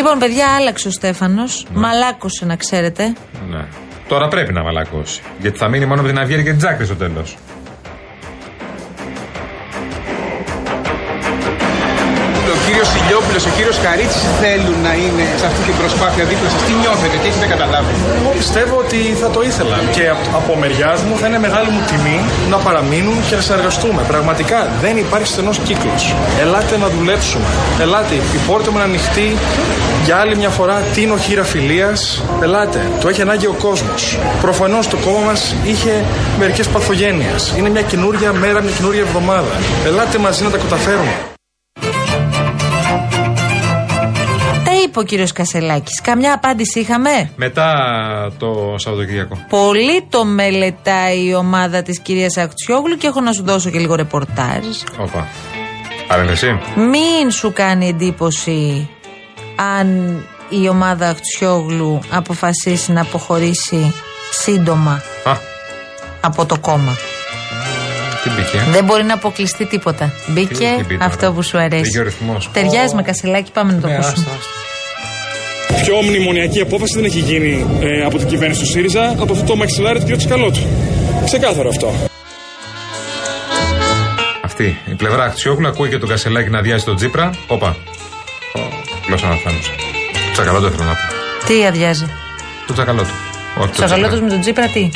Λοιπόν, 0.00 0.18
παιδιά, 0.18 0.46
άλλαξε 0.58 0.88
ο 0.88 0.90
Στέφανος. 0.90 1.66
Μαλάκωσε, 1.72 2.44
να 2.44 2.56
ξέρετε. 2.56 3.02
Ναι. 3.50 3.64
Τώρα 4.08 4.28
πρέπει 4.28 4.52
να 4.52 4.62
μαλακώσει. 4.62 5.20
Γιατί 5.38 5.58
θα 5.58 5.68
μείνει 5.68 5.86
μόνο 5.86 6.02
με 6.02 6.08
την 6.08 6.18
Αυγέρη 6.18 6.42
και 6.42 6.50
την 6.50 6.58
Τζάκρη 6.58 6.84
στο 6.84 6.94
τέλος. 6.94 7.36
Ο 12.54 12.56
κύριος 12.66 12.90
Ηλιόπουλος, 12.94 13.46
ο 13.46 13.50
κύριος 13.56 13.78
Καρίτσης 13.78 14.22
θέλουν 14.40 14.76
να 14.86 14.92
είναι 15.04 15.24
σε 15.40 15.44
αυτή 15.50 15.60
την 15.68 15.76
προσπάθεια 15.80 16.24
δίπλα 16.30 16.48
σας. 16.54 16.62
Τι 16.66 16.72
νιώθετε, 16.82 17.16
τι 17.22 17.26
έχετε 17.30 17.46
καταλάβει; 17.54 17.92
Εγώ 18.20 18.30
πιστεύω 18.40 18.74
ότι 18.84 18.98
θα 19.20 19.28
το 19.34 19.40
ήθελα 19.50 19.76
και 19.96 20.04
απ- 20.14 20.28
από 20.40 20.50
μεριάς 20.62 20.98
μου 21.06 21.14
θα 21.20 21.26
είναι 21.28 21.40
μεγάλη 21.46 21.68
μου 21.74 21.82
τιμή 21.90 22.18
να 22.52 22.56
παραμείνουν 22.66 23.16
και 23.28 23.34
να 23.38 23.42
συνεργαστούμε. 23.46 24.00
Πραγματικά 24.12 24.58
δεν 24.84 24.94
υπάρχει 25.04 25.28
στενός 25.34 25.56
κύκλος. 25.66 26.02
Ελάτε 26.42 26.74
να 26.84 26.88
δουλέψουμε. 26.96 27.48
Ελάτε, 27.84 28.14
η 28.36 28.40
πόρτα 28.48 28.68
μου 28.70 28.76
είναι 28.78 28.88
ανοιχτή 28.92 29.28
για 30.06 30.16
άλλη 30.22 30.34
μια 30.36 30.48
φορά. 30.58 30.76
Τίνω 30.94 31.16
χείρα 31.24 31.44
φιλίας. 31.54 32.22
Ελάτε, 32.46 32.80
το 33.00 33.08
έχει 33.08 33.22
ανάγκη 33.26 33.46
ο 33.46 33.56
κόσμος. 33.66 34.18
Προφανώς 34.40 34.88
το 34.88 34.96
κόμμα 35.04 35.18
μας 35.30 35.54
είχε 35.64 36.04
μερικές 36.38 36.66
παθογένειες. 36.68 37.52
Είναι 37.58 37.68
μια 37.70 37.82
καινούρια 37.82 38.32
μέρα, 38.32 38.60
μια 38.62 38.72
καινούρια 38.76 39.00
εβδομάδα. 39.00 39.52
Ελάτε 39.86 40.18
μαζί 40.18 40.42
να 40.44 40.50
τα 40.50 40.56
καταφέρουμε. 40.56 41.14
Είπε 44.90 44.98
ο 44.98 45.02
κύριος 45.02 45.32
Κασελάκης. 45.32 46.00
Καμιά 46.00 46.32
απάντηση 46.34 46.80
είχαμε; 46.80 47.30
Μετά 47.36 47.66
το 48.38 48.74
Σαββατοκύριακο. 48.78 49.38
Πολύ 49.48 50.06
το 50.08 50.24
μελετάει 50.24 51.24
η 51.26 51.34
ομάδα 51.34 51.82
της 51.82 52.00
κυρίας 52.00 52.36
Αχτσιόγλου 52.36 52.96
και 52.96 53.06
έχω 53.06 53.20
να 53.20 53.32
σου 53.32 53.42
δώσω 53.42 53.70
και 53.70 53.78
λίγο 53.78 53.94
ρεπορτάζ. 53.94 54.64
Όπα. 54.98 55.26
Άρα 56.08 56.22
είναι 56.22 56.32
εσύ; 56.32 56.58
Μην 56.76 57.30
σου 57.30 57.52
κάνει 57.52 57.88
εντύπωση 57.88 58.88
αν 59.78 60.18
η 60.48 60.68
ομάδα 60.68 61.08
Αχτσιόγλου 61.08 62.00
αποφασίσει 62.10 62.92
να 62.92 63.00
αποχωρήσει 63.00 63.94
σύντομα 64.30 65.02
Α, 65.24 65.32
από 66.20 66.46
το 66.46 66.58
κόμμα. 66.58 66.96
τι 68.24 68.30
μπήκε; 68.30 68.58
Δεν 68.70 68.84
μπορεί 68.84 69.04
να 69.04 69.14
αποκλειστεί 69.14 69.66
τίποτα. 69.66 70.12
Τι 70.26 70.32
Μπήκε 70.32 70.64
έχει 70.64 70.84
μπει 70.84 70.94
τώρα; 70.94 71.04
αυτό 71.04 71.32
που 71.32 71.42
σου 71.42 71.58
αρέσει. 71.58 71.80
Μπήκε 71.82 71.98
ο 71.98 72.02
ρυθμός. 72.02 72.50
Ταιριάζει 72.52 72.92
Ω. 72.92 72.96
με 72.96 73.02
Κασελάκη, 73.02 73.50
πάμε 73.52 73.72
να 73.72 73.80
το 73.80 73.86
Ναι, 73.86 73.94
ακούσουμε. 73.94 74.16
άστα, 74.28 74.30
άστα. 74.38 74.50
Πιο 75.90 76.02
μνημονιακή 76.02 76.60
απόφαση 76.60 76.94
δεν 76.94 77.04
έχει 77.04 77.18
γίνει 77.18 77.66
ε, 77.80 78.04
από 78.04 78.18
την 78.18 78.26
κυβέρνηση 78.26 78.60
του 78.60 78.66
ΣΥΡΙΖΑ 78.66 79.14
από 79.18 79.32
αυτό 79.32 79.44
το 79.44 79.56
μαξιλάρι 79.56 79.98
του 79.98 80.06
κ. 80.06 80.16
Τσικαλώτου. 80.16 80.60
Ξεκάθαρο 81.24 81.68
αυτό. 81.68 81.94
Αυτή 84.42 84.78
η 84.90 84.94
πλευρά 84.94 85.24
Αχτσιόγλου 85.24 85.68
ακούει 85.68 85.88
και 85.88 85.98
τον 85.98 86.08
Κασελάκη 86.08 86.50
να 86.50 86.60
διάσει 86.60 86.84
τον 86.84 86.96
Τζίπρα. 86.96 87.30
Όπα. 87.46 87.76
Ω, 88.54 88.60
Γλώσσα 89.06 89.28
να 89.28 89.34
φάνουσα. 89.34 89.70
Το 90.12 90.32
τσακαλώτο 90.32 90.66
ήθελα 90.66 90.84
να 90.84 90.92
πω. 90.92 91.46
Τι 91.46 91.66
αδειάζει; 91.66 92.06
Το 92.66 92.72
τσακαλώτο. 92.72 93.10
Όχι 93.60 93.66
το 93.66 93.72
Τσακαλώτος 93.72 94.10
Τσίπρα. 94.10 94.24
με 94.24 94.30
τον 94.30 94.40
Τζίπρα 94.40 94.66
τι; 94.66 94.90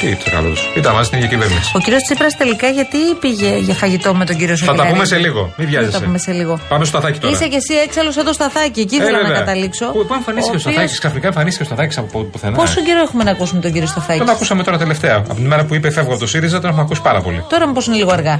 Τι 0.00 0.14
τσακαλώτο. 0.14 0.60
Ήταν 0.76 0.92
μαζί 0.94 1.06
στην 1.06 1.18
ίδια 1.18 1.30
κυβέρνηση. 1.30 1.70
Ο 1.74 1.78
κύριος 1.78 2.02
Τσίπρας 2.02 2.36
τελικά 2.36 2.68
γιατί 2.68 2.98
πήγε 3.20 3.56
για 3.56 3.74
φαγητό 3.74 4.14
με 4.14 4.24
τον 4.24 4.36
κύριο 4.36 4.56
Θα 4.56 4.64
Σοκελαρίδη. 4.64 4.88
τα 4.88 4.94
πούμε 4.94 5.04
σε 5.04 5.16
λίγο. 5.16 5.40
Μην 5.42 5.52
Θα 5.56 5.64
βιάζεσαι. 5.72 5.98
τα 5.98 6.04
πούμε 6.04 6.18
σε 6.18 6.32
λίγο. 6.32 6.60
Πάμε 6.68 6.84
στο 6.84 6.98
σταθάκι 6.98 7.18
τώρα. 7.18 7.32
Είσαι 7.34 7.46
και 7.48 7.56
εσύ 7.56 7.74
έξαλλος 7.86 8.14
σαν 8.14 8.24
το 8.24 8.32
σταθάκι. 8.32 8.80
Εκεί 8.80 8.94
Ε, 8.94 8.98
ήθελα 8.98 9.16
να 9.18 9.22
βέβαια. 9.26 9.38
καταλήξω. 9.38 9.86
Πού, 9.86 10.06
πού 10.06 10.14
εμφανίστηκε 10.14 10.56
ο 10.56 10.60
οποίος- 10.60 10.74
Σταθάκη, 10.74 10.98
ξαφνικά 10.98 11.26
εμφανίστηκε 11.26 11.62
ο 11.62 11.66
Σταθάκη 11.66 11.98
από 11.98 12.24
πουθενά. 12.24 12.56
Πόσο 12.56 12.80
καιρό 12.82 13.00
έχουμε 13.00 13.24
να 13.24 13.30
ακούσουμε 13.30 13.60
τον 13.60 13.72
κύριο 13.72 13.86
Σταθάκη; 13.88 14.18
Τον 14.18 14.28
ακούσαμε 14.28 14.62
τώρα 14.62 14.78
τελευταία. 14.78 15.16
Από 15.16 15.34
την 15.34 15.46
μέρα 15.46 15.64
που 15.64 15.74
είπε 15.74 15.90
φεύγω 15.90 16.10
από 16.10 16.20
το 16.20 16.26
ΣΥΡΙΖΑ, 16.26 16.60
τον 16.60 16.68
έχουμε 16.70 16.82
ακούσει 16.86 17.02
πάρα 17.02 17.20
πολύ. 17.20 17.44
Τώρα 17.48 17.66
μήπω 17.66 17.80
είναι 17.86 17.96
λίγο 17.96 18.10
αργά. 18.12 18.32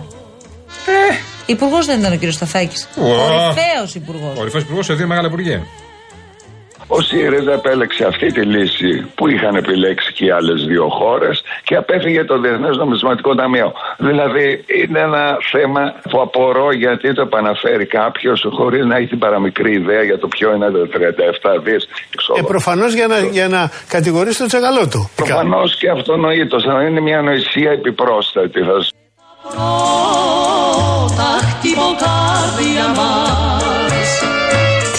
Ε. 0.86 1.14
Υπουργός 1.46 1.86
δεν 1.86 1.98
ήταν 2.00 2.12
ο 2.12 2.14
κύριος 2.14 2.34
Σταθάκης. 2.34 2.88
Ω. 2.96 3.02
Κορυφαίος 3.02 3.94
υπουργός. 3.94 4.32
Κορυφαίος 4.38 4.62
υπουργός 4.62 4.84
σε 4.86 4.94
δύο 4.94 5.06
μεγάλα 5.06 5.26
υπουργεία. 5.26 5.66
Ο 6.90 7.00
ΣΥΡΙΖΑ 7.00 7.52
επέλεξε 7.52 8.04
αυτή 8.04 8.32
τη 8.32 8.40
λύση 8.40 9.10
που 9.14 9.28
είχαν 9.28 9.54
επιλέξει 9.54 10.12
και 10.12 10.24
οι 10.24 10.30
άλλες 10.30 10.64
δύο 10.64 10.88
χώρες 10.88 11.42
και 11.64 11.74
απέφυγε 11.76 12.24
το 12.24 12.38
Διεθνές 12.38 12.76
Νομισματικό 12.76 13.34
Ταμείο. 13.34 13.72
Δηλαδή 13.96 14.64
είναι 14.84 15.00
ένα 15.00 15.36
θέμα 15.52 15.82
που 16.10 16.20
απορώ 16.20 16.72
γιατί 16.72 17.14
το 17.14 17.22
επαναφέρει 17.22 17.86
κάποιος 17.86 18.46
χωρίς 18.50 18.84
να 18.84 18.96
έχει 18.96 19.06
την 19.06 19.18
παραμικρή 19.18 19.72
ιδέα 19.72 20.02
για 20.02 20.18
το 20.18 20.28
ποιο 20.28 20.54
είναι 20.54 20.70
το 20.70 20.88
37 21.58 21.62
δις. 21.64 21.88
Ε, 22.38 22.42
Προφανώς 22.42 22.94
για 22.94 23.06
να, 23.06 23.18
για 23.18 23.48
να 23.48 23.70
κατηγορήσει 23.88 24.38
τον 24.38 24.46
Τσακαλώτο. 24.46 25.10
Προφανώς 25.16 25.76
και 25.76 25.90
αυτονοήτως. 25.90 26.66
Αλλά 26.66 26.82
είναι 26.88 27.00
μια 27.00 27.18
ανοησία 27.18 27.70
επιπρόσθετη. 27.70 28.60
Θα 28.60 28.72
σας 28.80 28.90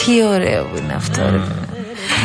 Τι 0.06 0.24
ωραίο 0.24 0.64
που 0.64 0.78
είναι 0.78 0.94
αυτό. 0.94 1.22
ρε. 1.22 1.40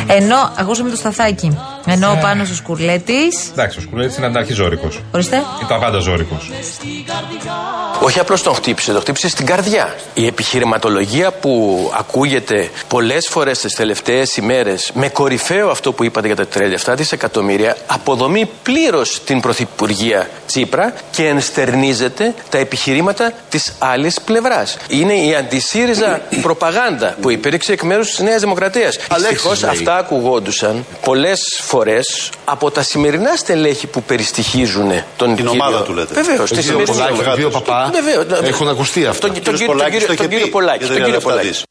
Ενώ, 0.07 0.51
ακούσαμε 0.57 0.89
το 0.89 0.95
σταθάκι. 0.95 1.57
Ενώ 1.85 2.11
ο 2.11 2.17
Πάνος 2.21 2.49
ο 2.49 2.55
Σκουρλέτης 2.55 3.49
Εντάξει, 3.51 3.77
ο 3.77 3.81
Σκουλέτης 3.81 4.17
είναι 4.17 4.25
ανταρχή 4.25 4.53
ζώρικος. 4.53 5.01
Ορίστε. 5.11 5.43
Ήταν 5.63 5.79
πάντα 5.79 5.99
ζώρικος. 5.99 6.51
Όχι 7.99 8.19
απλώς 8.19 8.43
τον 8.43 8.53
χτύπησε, 8.53 8.91
τον 8.91 9.01
χτύπησε 9.01 9.29
στην 9.29 9.45
καρδιά. 9.45 9.95
Η 10.13 10.25
επιχειρηματολογία 10.25 11.31
που 11.31 11.79
ακούγεται 11.97 12.69
πολλές 12.87 13.27
φορές 13.29 13.59
τις 13.59 13.73
τελευταίες 13.73 14.35
ημέρες 14.37 14.91
με 14.93 15.09
κορυφαίο 15.09 15.69
αυτό 15.69 15.91
που 15.93 16.03
είπατε 16.03 16.27
για 16.27 16.35
τα 16.35 16.47
37 16.93 16.93
δισεκατομμύρια 16.95 17.77
αποδομεί 17.87 18.49
πλήρως 18.63 19.21
την 19.25 19.39
Πρωθυπουργία 19.39 20.29
Τσίπρα 20.47 20.93
και 21.11 21.27
ενστερνίζεται 21.27 22.33
τα 22.49 22.57
επιχειρήματα 22.57 23.31
της 23.49 23.73
άλλης 23.79 24.21
πλευράς. 24.21 24.77
Είναι 24.87 25.13
η 25.13 25.35
αντισύριζα 25.35 26.21
προπαγάνδα 26.41 27.15
που 27.21 27.29
υπήρξε 27.29 27.71
εκ 27.73 27.81
μέρους 27.81 28.09
της 28.09 28.19
Νέας 28.19 28.41
Δημοκρατίας. 28.41 28.97
Δυστυχώς 29.17 29.63
αυτά 29.63 29.94
ακουγόντουσαν 29.97 30.85
πολλές 31.01 31.59
φορές 31.61 32.29
από 32.45 32.71
τα 32.71 32.81
σημερινά 32.83 33.35
στελέχη 33.35 33.87
που 33.87 34.03
περιστοιχίζουν 34.03 34.91
τον 35.17 35.27
Την 35.27 35.35
κύριο. 35.35 35.51
ομάδα 35.51 35.83
του 35.83 35.93
λέτε. 35.93 36.13
Βεβαίως, 36.13 36.37
Τον 36.49 36.57
τη 36.57 36.63
κύριο 36.63 36.63
σημερινή 36.63 36.85
Πολάκη, 36.91 37.11
ομάδα. 37.13 37.25
τον 37.25 37.33
κύριο 37.33 37.49
Παπά. 37.49 37.89
Βεβαίως, 37.93 38.41
ναι, 38.41 38.47
Έχουν 38.47 38.67
ακουστεί 38.67 39.05
αυτά. 39.05 39.19
Τον, 39.19 39.29
Ο 39.29 39.33
τον, 39.33 39.41
κύριος 39.43 39.59
κύριο- 39.59 39.67
τον, 39.67 39.75
Πολάκης 39.75 39.99
κύριο- 39.99 40.15
το 40.15 40.21
τον 40.21 40.25
είχε 40.25 40.33
κύριο 40.33 40.45
πει 40.45 40.51
Πολάκη. 40.51 40.77
για 40.77 40.87
Τον 40.87 40.95
τα 40.95 41.01
κύριο 41.03 41.13
λεφτά 41.19 41.29
Πολάκη. 41.29 41.47
της. 41.49 41.63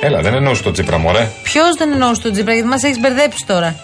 Έλα, 0.00 0.20
δεν 0.20 0.34
εννοούσε 0.34 0.62
τον 0.62 0.72
Τσίπρα, 0.72 0.98
μωρέ. 0.98 1.28
Ποιος 1.42 1.74
δεν 1.78 1.92
εννοούσε 1.92 2.20
τον 2.22 2.32
Τσίπρα, 2.32 2.52
γιατί 2.52 2.68
μας 2.68 2.82
έχεις 2.82 2.98
μπερδέψει 3.00 3.44
τώρα. 3.46 3.76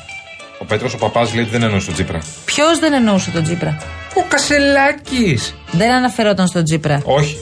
Ο 0.64 0.66
Πέτρος 0.66 0.94
ο 0.94 0.98
Παππάς 0.98 1.34
λέει 1.34 1.42
ότι 1.42 1.52
δεν 1.52 1.62
εννοούσε 1.62 1.86
τον 1.86 1.94
Τσίπρα. 1.94 2.18
Ποιος 2.44 2.78
δεν 2.78 2.92
εννοούσε 2.92 3.30
τον 3.30 3.42
Τσίπρα; 3.42 3.76
Ο 4.16 4.24
Κασελάκης. 4.28 5.54
Δεν 5.70 5.90
αναφερόταν 5.92 6.46
στον 6.46 6.64
Τσίπρα. 6.64 7.00
Όχι. 7.04 7.36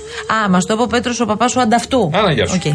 Α, 0.45 0.49
μα 0.49 0.59
το 0.59 0.73
είπε 0.75 0.83
ο 0.83 0.87
Πέτρος 0.87 1.21
ο 1.21 1.26
Παππάς 1.27 1.51
σου 1.50 1.61
ανταυτού. 1.61 2.11
Άνα, 2.14 2.33
γεια 2.33 2.47
σου. 2.47 2.55
Οκ. 2.64 2.73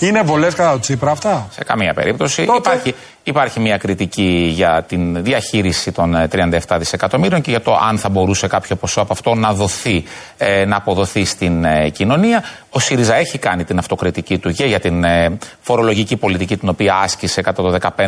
Είναι 0.00 0.22
βολές 0.22 0.46
κατά 0.50 0.72
του 0.72 0.78
Τσίπρα 0.78 1.10
αυτά; 1.10 1.48
Σε 1.50 1.64
καμία 1.64 1.94
περίπτωση. 1.94 2.44
Τότε- 2.44 2.58
Υπάρχει, 2.58 2.94
υπάρχει 3.22 3.60
μια 3.60 3.76
κριτική 3.76 4.50
για 4.54 4.84
την 4.88 5.22
διαχείριση 5.24 5.92
των 5.92 6.14
ε, 6.14 6.28
37 6.32 6.76
δισεκατομμύρων 6.78 7.40
και 7.40 7.50
για 7.50 7.60
το 7.60 7.76
αν 7.88 7.98
θα 7.98 8.08
μπορούσε 8.08 8.46
κάποιο 8.46 8.76
ποσό 8.76 9.00
από 9.00 9.12
αυτό 9.12 9.34
να 9.34 9.52
δοθεί, 9.52 10.04
ε, 10.36 10.64
να 10.64 10.76
αποδοθεί 10.76 11.24
στην 11.24 11.64
ε, 11.64 11.88
κοινωνία. 11.88 12.44
Ο 12.70 12.78
ΣΥΡΙΖΑ 12.80 13.14
έχει 13.14 13.38
κάνει 13.38 13.64
την 13.64 13.78
αυτοκριτική 13.78 14.38
του 14.38 14.52
και 14.52 14.64
για 14.64 14.80
την 14.80 15.04
ε, 15.04 15.38
φορολογική 15.60 16.16
πολιτική 16.16 16.56
την 16.56 16.68
οποία 16.68 16.94
άσκησε 16.94 17.40
κατά 17.42 17.62
το 17.62 17.78
15-19 17.96 18.00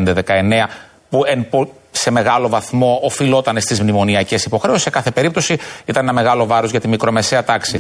που 1.11 1.23
εν 1.27 1.49
πο- 1.49 1.73
σε 1.91 2.11
μεγάλο 2.11 2.49
βαθμό 2.49 3.01
οφειλόταν 3.03 3.61
στις 3.61 3.81
μνημονιακές 3.81 4.45
υποχρεώσεις. 4.45 4.83
Σε 4.83 4.91
κάθε 4.91 5.11
περίπτωση 5.11 5.57
ήταν 5.85 6.03
ένα 6.03 6.13
μεγάλο 6.13 6.47
βάρος 6.47 6.71
για 6.71 6.81
τη 6.81 6.89
μικρομεσαία 6.89 7.45
τάξη. 7.45 7.79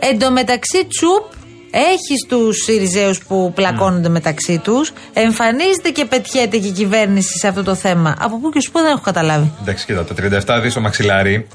Εν 0.00 0.18
τω 0.18 0.30
μεταξύ, 0.30 0.86
τσουπ, 0.88 1.24
έχει 1.70 2.26
του 2.28 2.52
Σιριζέους 2.52 3.24
που 3.24 3.52
πλακώνονται 3.54 4.08
μεταξύ 4.08 4.58
τους. 4.58 4.92
Εμφανίζεται 5.12 5.90
και 5.90 6.04
πετιέται 6.04 6.56
και 6.56 6.66
η 6.66 6.70
κυβέρνηση 6.70 7.38
σε 7.38 7.48
αυτό 7.48 7.62
το 7.62 7.74
θέμα. 7.74 8.16
Από 8.20 8.38
πού 8.38 8.50
και 8.50 8.60
σου 8.60 8.70
πού 8.70 8.78
δεν 8.78 8.90
έχω 8.90 9.00
καταλάβει. 9.00 9.52
Εντάξει, 9.60 9.84
κοίτα, 9.86 10.04
τα 10.04 10.14
37 10.14 10.60
δις 10.62 10.72
στο 10.72 10.80
μαξιλάρι 10.80 11.46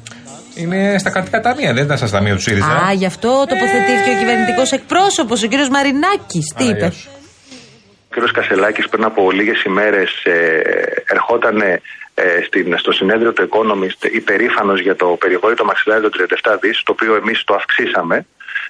είναι 0.55 0.98
στα 1.00 1.10
κρατικά 1.10 1.39
ταμεία, 1.41 1.74
δεν 1.74 1.84
ήταν 1.84 1.98
στα 1.98 2.10
ταμεία 2.10 2.36
του 2.36 2.41
ΣΥΡΙΖΑ. 2.41 2.72
Α, 2.88 2.91
γι' 2.93 3.05
αυτό 3.05 3.46
τοποθετήθηκε 3.50 4.10
ο 4.15 4.17
κυβερνητικός 4.20 4.72
εκπρόσωπος, 4.72 5.43
ο 5.43 5.48
κύριος 5.48 5.70
Μαρινάκης. 5.70 6.53
Τι 6.58 6.63
είπε; 6.63 6.91
Ο 8.17 8.22
κ. 8.22 8.31
Κασελάκης 8.31 8.89
πριν 8.89 9.03
από 9.03 9.31
λίγες 9.31 9.63
ημέρες 9.63 10.24
ε, 10.24 10.62
ερχόταν 11.05 11.62
ε, 11.62 11.81
στην, 12.46 12.77
στο 12.77 12.91
συνέδριο 12.91 13.34
του 13.34 13.50
Economist 13.50 14.05
υπερήφανος 14.12 14.81
για 14.81 14.96
το 14.96 15.05
περιβόητο 15.05 15.65
μαξιλάρι 15.65 16.01
των 16.01 16.12
37 16.43 16.58
δις, 16.62 16.84
το 16.84 16.91
οποίο 16.91 17.15
εμείς 17.15 17.43
το 17.43 17.53
αυξήσαμε 17.53 18.25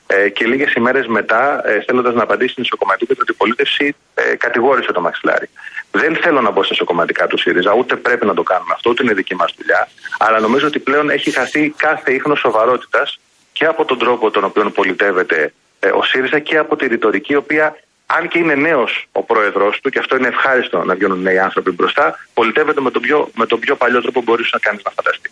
ε, 0.07 0.29
και 0.29 0.45
λίγες 0.45 0.73
ημέρες 0.73 1.07
μετά, 1.07 1.61
ε, 1.67 1.83
θέλοντας 1.85 2.13
να 2.13 2.23
απαντήσει 2.23 2.51
στην 2.51 2.63
ισοκομματική 2.63 3.13
του 3.13 3.21
αντιπολίτευση, 3.21 3.95
ε, 4.13 4.35
κατηγόρησε 4.35 4.91
το 4.91 5.01
μαξιλάρι. 5.01 5.49
Δεν 5.91 6.15
θέλω 6.15 6.41
να 6.41 6.51
μπω 6.51 6.63
στα 6.63 6.73
ισοκομματικά 6.73 7.27
του 7.27 7.37
ΣΥΡΙΖΑ, 7.37 7.73
ούτε 7.73 7.95
πρέπει 7.95 8.25
να 8.25 8.33
το 8.33 8.43
κάνουμε 8.43 8.73
αυτό, 8.75 8.89
ούτε 8.89 9.03
είναι 9.03 9.13
δική 9.13 9.35
μας 9.35 9.53
δουλειά, 9.57 9.87
αλλά 10.19 10.39
νομίζω 10.39 10.67
ότι 10.67 10.79
πλέον 10.79 11.09
έχει 11.09 11.31
χαθεί 11.31 11.73
κάθε 11.77 12.13
ίχνος 12.13 12.39
σοβαρότητας 12.39 13.19
και 13.53 13.65
από 13.65 13.85
τον 13.85 13.97
τρόπο 13.97 14.31
τον 14.31 14.43
οποίο 14.43 14.69
πολιτεύεται 14.69 15.53
ε, 15.79 15.87
ο 15.89 16.03
ΣΥΡΙΖΑ 16.03 16.39
και 16.39 16.57
από 16.57 16.75
τη 16.75 16.87
ρητορική, 16.87 17.33
η 17.33 17.35
οποία 17.35 17.75
αν 18.05 18.27
και 18.27 18.39
είναι 18.39 18.55
νέος 18.55 19.07
ο 19.11 19.23
πρόεδρό 19.23 19.73
του, 19.81 19.89
και 19.89 19.99
αυτό 19.99 20.15
είναι 20.15 20.27
ευχάριστο 20.27 20.83
να 20.83 20.95
βγαίνουν 20.95 21.21
νέοι 21.21 21.39
άνθρωποι 21.39 21.71
μπροστά, 21.71 22.15
πολιτεύεται 22.33 22.81
με 22.81 22.91
τον 22.91 23.01
πιο, 23.01 23.29
με 23.35 23.45
τον 23.45 23.59
πιο 23.59 23.75
παλιό 23.75 24.01
τρόπο 24.01 24.19
που 24.19 24.25
μπορείς 24.25 24.49
να 24.53 24.59
κάνεις 24.59 24.83
να 24.83 24.91
φανταστεί. 24.91 25.29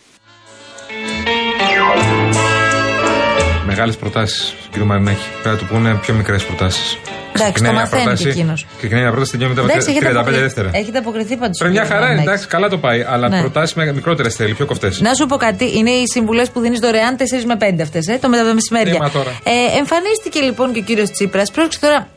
Μεγάλες 3.66 3.96
προτάσεις 3.96 4.54
του 4.72 4.80
κ. 4.80 4.82
Μαρινάκη. 4.82 5.26
Πρέπει 5.42 5.48
να 5.48 5.56
του 5.56 5.66
πούνε 5.66 5.98
πιο 6.02 6.14
μικρές 6.14 6.44
προτάσεις. 6.44 6.98
Εντάξει, 7.32 7.62
το 7.64 7.72
μαθαίνει 7.72 8.14
και 8.16 8.28
εκείνος. 8.28 8.66
Ξεκινάει 8.78 9.02
μια 9.02 9.10
πρόταση, 9.10 9.32
τελειώνει 9.32 9.54
μετά 9.54 9.72
Εντάξει, 9.72 9.90
από 9.90 10.30
35 10.30 10.38
δεύτερα. 10.40 10.70
Έχετε 10.72 10.98
αποκριθεί 10.98 11.36
πάντως. 11.36 11.58
Πρέπει 11.58 11.74
μια 11.74 11.84
χαρά, 11.86 12.12
είναι, 12.12 12.20
εντάξει, 12.20 12.46
καλά 12.46 12.68
το 12.68 12.78
πάει. 12.78 13.04
Αλλά 13.08 13.28
Ναι. 13.28 13.40
προτάσεις 13.40 13.74
με 13.76 13.92
μικρότερες 13.92 14.34
θέλει, 14.34 14.54
πιο 14.54 14.66
κοφτές. 14.66 15.00
Να 15.00 15.14
σου 15.14 15.26
πω 15.26 15.36
κάτι, 15.36 15.76
είναι 15.78 15.90
οι 15.90 16.02
συμβουλές 16.12 16.50
που 16.50 16.60
δίνεις 16.60 16.78
δωρεάν 16.78 17.16
4 17.16 17.44
με 17.46 17.56
5 17.56 17.82
αυτές, 17.82 18.06
ε, 18.08 18.18
το 18.20 18.28
μετά 18.28 18.44
τα 18.44 18.54
μεσημέρια. 18.54 18.94
Ε, 18.94 18.98
μα 18.98 19.10
τώρα. 19.10 19.30
Ε, 19.42 19.78
εμφανίστηκε 19.78 20.40
λοιπόν 20.40 20.72
και 20.72 20.78
ο 20.78 20.82
κύριος 20.82 21.10
Τσίπρας. 21.10 21.50
Πρόσεξε 21.50 21.78
τώρα, 21.80 22.08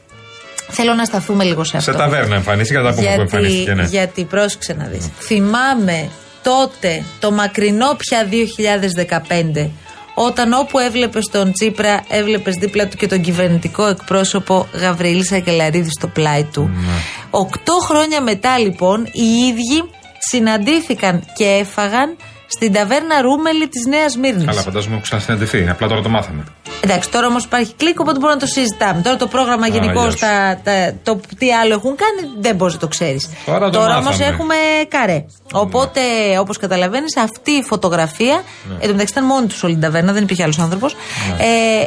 θέλω 0.70 0.94
να 0.94 1.04
σταθούμε 1.06 1.44
λίγο 1.44 1.64
σε 1.64 1.78
αυτό. 1.78 1.92
Σε 1.92 1.98
ταβέρνα 1.98 2.36
εμφανίστηκε, 2.36 2.80
θα 2.80 2.86
τα 2.86 2.94
πούμε 2.94 3.14
που 3.16 3.22
εμφανίστηκε. 3.22 3.74
Ναι. 3.74 3.84
γιατί 3.84 4.24
πρόσεξε 4.24 4.74
να 4.74 4.86
δεις. 4.86 5.10
Θυμάμαι 5.20 6.10
τότε 6.44 7.04
το 7.20 7.32
μακρινό 7.32 7.96
πια 7.98 8.28
2015 8.30 9.70
όταν 10.14 10.54
όπου 10.54 10.80
έβλεπες 10.80 11.26
τον 11.26 11.52
Τσίπρα 11.52 12.04
έβλεπες 12.10 12.56
δίπλα 12.56 12.88
του 12.88 12.98
και 12.98 13.08
τον 13.08 13.22
κυβερνητικό 13.22 13.86
εκπρόσωπο 13.86 14.68
Γαβρίλη 14.74 15.26
Σακελαρίδης 15.26 15.92
στο 15.92 16.08
πλάι 16.08 16.44
του. 16.44 16.72
Ναι. 16.74 16.94
Οκτώ 17.30 17.74
χρόνια 17.74 18.22
μετά 18.22 18.58
λοιπόν 18.58 19.06
οι 19.12 19.46
ίδιοι 19.48 19.84
συναντήθηκαν 20.20 21.24
και 21.36 21.46
έφαγαν 21.46 22.16
στην 22.48 22.74
ταβέρνα 22.74 23.22
Ρούμελη 23.22 23.68
της 23.68 23.86
Νέας 23.86 24.18
Μύρνης. 24.18 24.48
Αλλά 24.48 24.62
φαντάζομαι 24.62 24.92
έχουν 24.92 25.04
ξανασυναντηθεί. 25.04 25.70
Απλά 25.70 25.88
τώρα 25.88 26.02
το 26.02 26.10
μάθαμε. 26.10 26.44
Εντάξει, 26.86 27.10
τώρα 27.10 27.28
όμως 27.28 27.44
υπάρχει 27.44 27.74
κλικ, 27.78 28.00
οπότε 28.00 28.20
μπορούμε 28.20 28.34
να 28.34 28.40
το 28.40 28.46
συζητάμε. 28.46 29.02
Τώρα 29.02 29.18
το 29.18 29.28
πρόγραμμα 29.28 29.68
γενικώς, 29.68 30.16
γεια 30.16 30.60
σου. 30.66 30.96
το 31.04 31.20
τι 31.38 31.54
άλλο 31.54 31.74
έχουν 31.74 31.96
κάνει, 31.96 32.32
δεν 32.40 32.56
μπορεί 32.56 32.74
να 32.74 32.80
το 32.80 32.88
ξέρεις. 32.88 33.30
Τώρα 33.46 33.70
το 33.70 33.80
όμως 33.80 33.96
μάθαμε. 34.06 34.26
έχουμε 34.26 34.56
καρέ. 34.88 35.26
Οπότε, 35.54 36.00
όπως 36.40 36.58
καταλαβαίνεις, 36.58 37.18
αυτή 37.18 37.52
η 37.52 37.64
φωτογραφία. 37.64 38.44
Ναι. 38.70 38.74
Εν 38.74 38.80
τω 38.88 38.92
μεταξύ 38.92 39.14
ήταν 39.14 39.26
μόνη 39.26 39.48
τους 39.48 39.64
όλη 39.64 39.74
την 39.74 39.82
ταβέρνα, 39.82 40.12
δεν 40.14 40.24
υπήρχε 40.24 40.44
άλλος 40.44 40.60
άνθρωπος. 40.60 40.96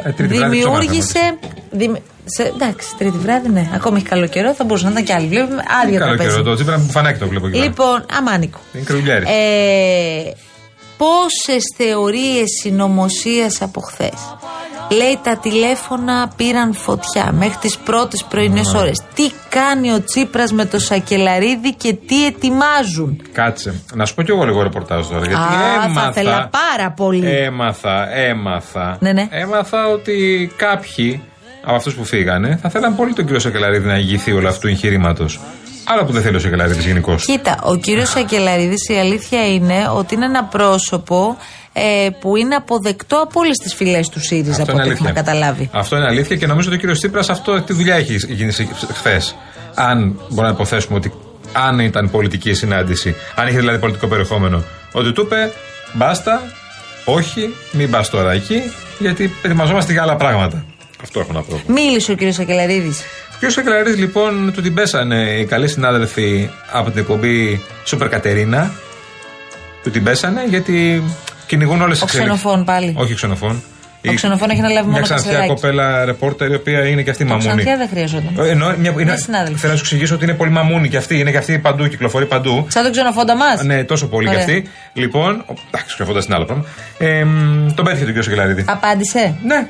Ε, 0.05 0.11
τρίτη 0.11 0.33
βράδυ 0.35 0.57
δημιούργησε. 0.57 1.37
δημι- 1.71 2.01
σε, 2.25 2.43
εντάξει, 2.43 2.87
τρίτη 2.97 3.17
βράδυ, 3.17 3.49
ναι. 3.49 3.69
Ακόμα 3.73 3.97
έχει 3.97 4.05
καλό 4.05 4.27
καιρό, 4.27 4.53
θα 4.53 4.63
μπορούσε 4.63 4.85
να 4.85 4.91
ήταν 4.91 5.03
κι 5.03 5.13
άλλοι. 5.13 5.27
Βλέπουμε 5.27 5.63
άδεια 5.83 5.99
Καλό 5.99 6.15
τραπέζια. 6.15 6.31
καιρό. 6.41 6.43
Το 6.49 6.55
Τσίπρα 6.55 6.75
που 6.77 6.91
φανάκι 6.91 7.19
το 7.19 7.27
βλέπω 7.27 7.45
εκεί. 7.47 7.55
πέρα. 7.55 7.67
Λοιπόν, 7.69 8.05
αμάνικο. 8.17 8.59
Είναι 8.73 8.83
κρουλιάρη. 8.83 9.25
Ε, 9.27 10.31
Πόσες 10.97 11.63
θεωρίες 11.77 12.45
συνωμοσίας 12.61 13.61
από 13.61 13.81
χθες; 13.81 14.13
Λέει 14.91 15.19
τα 15.23 15.37
τηλέφωνα 15.37 16.31
πήραν 16.35 16.73
φωτιά 16.73 17.31
μέχρι 17.31 17.57
τις 17.61 17.77
πρώτες 17.77 18.23
πρωινές 18.29 18.73
Ναι. 18.73 18.79
ώρες. 18.79 19.01
Τι 19.13 19.31
κάνει 19.49 19.91
ο 19.93 20.03
Τσίπρας 20.03 20.51
με 20.51 20.65
το 20.65 20.79
Σακελαρίδη 20.79 21.73
και 21.75 21.93
τι 22.07 22.25
ετοιμάζουν; 22.25 23.21
Κάτσε. 23.31 23.81
Να 23.93 24.05
σου 24.05 24.13
πω 24.15 24.21
κι 24.23 24.31
εγώ 24.31 24.43
λίγο 24.45 24.61
ρεπορτάζ 24.63 25.07
τώρα. 25.07 25.25
Γιατί 25.25 25.35
Α, 25.43 25.83
έμαθα. 25.85 26.01
θα 26.01 26.09
ήθελα 26.09 26.49
πάρα 26.51 26.91
πολύ. 26.91 27.29
Έμαθα, 27.29 28.15
έμαθα. 28.15 28.97
Ναι, 28.99 29.11
ναι. 29.11 29.27
Έμαθα 29.31 29.87
ότι 29.87 30.51
κάποιοι 30.55 31.21
από 31.65 31.75
αυτούς 31.75 31.93
που 31.95 32.03
φύγανε 32.05 32.59
θα 32.61 32.69
θέλαν 32.69 32.95
πολύ 32.95 33.13
τον 33.13 33.23
κύριο 33.25 33.39
Σακελαρίδη 33.39 33.87
να 33.87 33.97
ηγηθεί 33.97 34.31
όλου 34.31 34.47
αυτού 34.47 34.59
του 34.59 34.67
εγχειρήματος. 34.67 35.39
Άρα 35.89 36.05
που 36.05 36.11
δεν 36.11 36.21
θέλει 36.21 36.35
ο 36.35 36.39
Σακελαρίδης 36.39 36.85
γενικώς. 36.85 37.25
Κοίτα, 37.25 37.59
ο 37.63 37.75
κύριος 37.75 38.09
Σακελαρίδης 38.09 38.87
η 38.89 38.93
αλήθεια 38.93 39.47
είναι 39.53 39.89
ότι 39.93 40.15
είναι 40.15 40.25
ένα 40.25 40.43
πρόσωπο 40.43 41.37
ε, 41.73 42.09
που 42.19 42.35
είναι 42.35 42.55
αποδεκτό 42.55 43.15
από 43.15 43.39
όλες 43.39 43.57
τις 43.57 43.73
φυλές 43.73 44.09
του 44.09 44.19
ΣΥΡΙΖΑ, 44.19 44.63
από 44.63 44.77
ό,τι 44.77 44.89
έχουμε 44.89 45.11
καταλάβει. 45.11 45.69
Αυτό 45.73 45.95
είναι 45.95 46.05
αλήθεια 46.05 46.35
και 46.35 46.47
νομίζω 46.47 46.67
ότι 46.67 46.77
ο 46.77 46.79
κύριος 46.79 46.97
Τσίπρας 46.97 47.29
αυτό 47.29 47.61
τη 47.61 47.73
δουλειά 47.73 47.95
έχει 47.95 48.15
γίνει 48.33 48.51
χθες. 48.93 49.35
Αν 49.75 50.19
μπορούμε 50.29 50.47
να 50.47 50.53
υποθέσουμε 50.53 50.97
ότι 50.97 51.13
αν 51.51 51.79
ήταν 51.79 52.09
πολιτική 52.09 52.53
συνάντηση, 52.53 53.15
αν 53.35 53.47
είχε 53.47 53.59
δηλαδή 53.59 53.79
πολιτικό 53.79 54.07
περιεχόμενο, 54.07 54.63
ότι 54.91 55.11
του 55.11 55.21
είπε 55.21 55.51
μπάστα, 55.93 56.41
όχι, 57.05 57.53
μην 57.71 57.89
πας 57.89 58.09
τώρα 58.09 58.31
εκεί, 58.31 58.61
γιατί 58.99 59.33
ετοιμαζόμαστε 59.41 59.91
για 59.91 60.01
άλλα 60.01 60.15
πράγματα. 60.15 60.65
Αυτό 61.01 61.19
έχω 61.19 61.33
να 61.33 61.41
πω. 61.41 61.61
Μίλησε 61.67 62.11
ο 62.11 62.15
κύριος 62.15 62.35
Σακελαρίδης. 62.35 63.01
Ο 63.43 63.45
κ. 63.47 63.51
Σακελαρίδη, 63.51 63.97
λοιπόν, 63.99 64.51
του 64.53 64.61
την 64.61 64.73
πέσανε 64.73 65.15
οι 65.39 65.45
καλοί 65.45 65.67
συνάδελφοι 65.67 66.49
από 66.71 66.89
την 66.91 66.99
εκπομπή 66.99 67.61
Σούπερ 67.83 68.09
Κατερίνα. 68.09 68.71
Του 69.83 69.91
την 69.91 70.03
πέσανε 70.03 70.43
γιατί 70.49 71.03
κυνηγούν 71.47 71.81
όλες 71.81 71.93
τις 71.99 72.01
Ο 72.03 72.05
ξενοφών 72.05 72.63
πάλι. 72.65 72.93
Όχι 72.97 73.13
ξενοφών. 73.13 73.63
Ο 74.09 74.13
ξενοφών 74.13 74.49
έχει 74.49 74.59
αναλάβει 74.59 74.83
Μια 74.85 74.91
μόνο 74.93 75.03
ξανθιά 75.03 75.31
Κασελάκη. 75.31 75.53
κοπέλα 75.53 76.05
ρεπόρτερ 76.05 76.51
η 76.51 76.55
οποία 76.55 76.87
είναι 76.87 77.01
και 77.01 77.09
αυτή 77.09 77.23
Ο 77.23 77.27
μαμούνη. 77.27 77.47
Ξανθιά 77.47 77.77
δεν 77.77 77.87
χρειαζόταν. 77.89 78.45
Ε, 78.45 78.49
Εννοώ, 78.49 78.73
μια, 78.77 78.93
είναι, 78.99 79.15
συνάδελφοι. 79.15 79.59
θέλω 79.59 79.71
να 79.71 79.77
σου 79.77 79.83
εξηγήσω 79.85 80.15
ότι 80.15 80.23
είναι 80.23 80.33
πολύ 80.33 80.51
μαμούνη 80.51 80.89
και 80.89 80.97
αυτή. 80.97 81.19
Είναι 81.19 81.31
και 81.31 81.37
αυτή 81.37 81.57
παντού, 81.59 81.87
κυκλοφορεί 81.87 82.25
παντού. 82.25 82.65
Σαν 82.69 82.83
τον 82.83 82.91
ξενοφόντα 82.91 83.35
μα. 83.35 83.63
Ναι, 83.63 83.83
τόσο 83.83 84.07
πολύ 84.07 84.27
Ωραία. 84.29 84.43
και 84.43 84.51
αυτή. 84.51 84.69
Λοιπόν, 84.93 85.43
ο- 85.47 85.53
εντάξει, 85.71 85.93
σκεφτόντα 85.93 86.21
είναι 86.25 86.35
άλλο 86.35 86.45
πράγμα. 86.45 86.65
Ε, 86.97 87.23
μ, 87.23 87.67
τον 87.75 87.85
πέτυχε 87.85 88.03
τον 88.03 88.13
κύριο 88.13 88.21
Σακελαρίδη. 88.23 88.63
Απάντησε; 88.67 89.35
Ναι. 89.45 89.67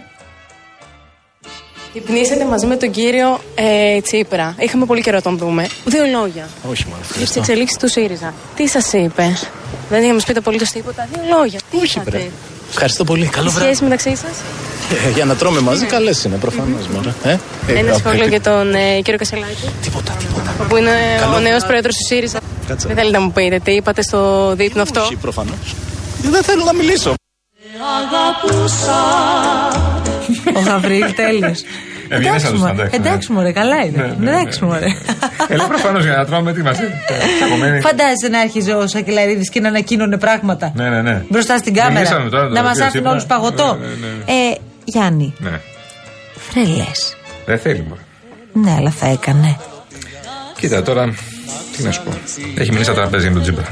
Υπνήσατε 1.93 2.45
μαζί 2.45 2.65
με 2.65 2.75
τον 2.75 2.91
κύριο 2.91 3.39
ε, 3.55 4.01
Τσίπρα. 4.01 4.55
Είχαμε 4.59 4.85
πολύ 4.85 5.01
καιρό 5.01 5.15
να 5.15 5.21
τον 5.21 5.37
δούμε. 5.37 5.67
Δύο 5.85 6.03
λόγια. 6.19 6.47
Όχι 6.69 6.85
μόνο. 6.89 7.01
Για 7.17 7.27
τι 7.27 7.39
εξελίξει 7.39 7.77
του 7.79 7.89
ΣΥΡΙΖΑ. 7.89 8.33
Τι 8.55 8.67
σας 8.67 8.93
είπε; 8.93 9.37
Δεν 9.89 9.99
είχε 9.99 10.07
να 10.07 10.13
μας 10.13 10.23
πείτε 10.25 10.39
απολύτως 10.39 10.69
τίποτα. 10.69 11.07
Δύο 11.13 11.37
λόγια. 11.37 11.59
Τι 11.71 11.77
Όχι, 11.77 11.97
είπατε. 11.99 12.09
βρε. 12.17 12.27
Ευχαριστώ 12.69 13.03
πολύ. 13.03 13.25
Καλό 13.25 13.49
Η 13.49 13.51
βράδυ. 13.51 13.65
σχέση 13.69 13.83
μεταξύ 13.83 14.15
σας; 14.15 14.35
Ε, 15.07 15.09
για 15.09 15.25
να 15.25 15.35
τρώμε 15.35 15.59
μαζί, 15.59 15.85
καλές 15.85 16.23
είναι 16.23 16.35
προφανώς. 16.37 16.85
Ε; 17.23 17.29
Ε, 17.31 17.37
Ένα 17.79 17.91
ε, 17.91 17.97
σχόλιο 17.97 18.23
ε, 18.23 18.27
για 18.27 18.41
τον 18.41 18.73
ε, 18.73 18.95
κύριο 19.01 19.17
Κασελάκη. 19.17 19.69
Τίποτα, 19.81 20.11
τίποτα. 20.11 20.65
Που 20.69 20.75
είναι 20.75 20.91
Καλό 21.19 21.35
ο 21.35 21.39
νέος 21.39 21.43
βράδυ. 21.49 21.65
πρόεδρος 21.67 21.95
του 21.95 22.05
ΣΥΡΙΖΑ. 22.05 22.39
Κάτσε. 22.67 22.87
Δεν 22.87 22.95
θέλετε 22.95 23.17
να 23.17 23.23
μου 23.23 23.31
πείτε 23.31 23.59
τι 23.63 23.71
είπατε 23.71 24.01
στο 24.01 24.53
δείπνο 24.55 24.81
αυτό; 24.81 25.01
Όχι, 25.01 25.15
προφανώς. 25.15 25.75
Δεν 26.21 26.43
θέλω 26.43 26.63
να 26.63 26.73
μιλήσω. 26.73 27.13
Ο 30.57 30.59
Γαβρίλ, 30.65 31.13
τέλειος. 31.15 31.61
Έβγαινε 32.09 32.39
σαν 32.39 32.51
τους 32.51 32.61
εντάξει. 32.69 32.95
Εντάξει, 32.95 33.31
μωρέ, 33.31 33.51
καλά 33.51 33.85
είναι. 33.85 34.15
ναι, 34.19 34.29
Εντάξει, 34.31 34.63
μωρέ. 34.63 34.85
Ε, 35.47 35.55
λέει 35.55 35.67
προφανώς 35.67 36.03
για 36.03 36.15
να 36.15 36.25
τρώμε 36.25 36.53
τι 36.53 36.61
μα. 36.61 36.71
Φαντάζεσαι 37.81 38.27
να 38.31 38.39
άρχιζε 38.39 38.71
ο 38.73 38.87
Σακελαρίδης 38.87 39.49
και 39.49 39.59
να 39.59 39.67
ανακοίνωνε 39.67 40.17
πράγματα 40.17 40.71
Ναι, 40.75 40.89
ναι, 40.89 41.01
ναι. 41.01 41.23
μπροστά 41.29 41.57
στην 41.57 41.73
κάμερα. 41.73 41.93
Μιλήσαμε 41.93 42.29
τώρα, 42.29 42.43
να 42.47 42.53
τον 42.55 42.63
μας 42.63 42.71
κύριο 42.71 42.85
άφηνε 42.85 42.89
Τσίπρα. 42.89 43.11
όλους 43.11 43.25
παγωτό. 43.25 43.77
Ναι, 43.79 43.85
ναι, 43.85 43.91
ναι. 43.93 44.33
Ε, 44.51 44.57
Γιάννη, 44.83 45.33
Ναι. 45.37 45.59
φρελέ. 46.49 46.85
Δεν 47.45 47.59
θέλει 47.59 47.85
μόνο. 47.89 48.01
Ναι, 48.53 48.75
αλλά 48.77 48.89
θα 48.89 49.07
έκανε. 49.07 49.57
Κοίτα 50.59 50.81
τώρα, 50.81 51.13
τι 51.77 51.83
να 51.83 51.91
σου 51.91 52.03
πω. 52.03 52.11
Έχει 52.57 52.71
μείνει 52.71 52.83
στα 52.83 52.93
τραπέζια 52.93 53.29
με 53.29 53.33
τον 53.33 53.43
Τζίπρα. 53.43 53.65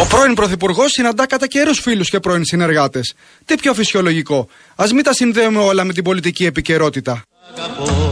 Ο 0.00 0.06
πρώην 0.06 0.34
Πρωθυπουργός 0.34 0.90
συναντά 0.90 1.26
κατά 1.26 1.46
καιρούς 1.46 1.80
φίλους 1.80 2.10
και 2.10 2.20
πρώην 2.20 2.44
συνεργάτες. 2.44 3.14
Τι 3.44 3.54
πιο 3.54 3.74
φυσιολογικό. 3.74 4.48
Α 4.76 4.84
μην 4.94 5.04
τα 5.04 5.12
συνδέουμε 5.12 5.58
όλα 5.58 5.84
με 5.84 5.92
την 5.92 6.04
πολιτική 6.04 6.44
επικαιρότητα. 6.46 7.22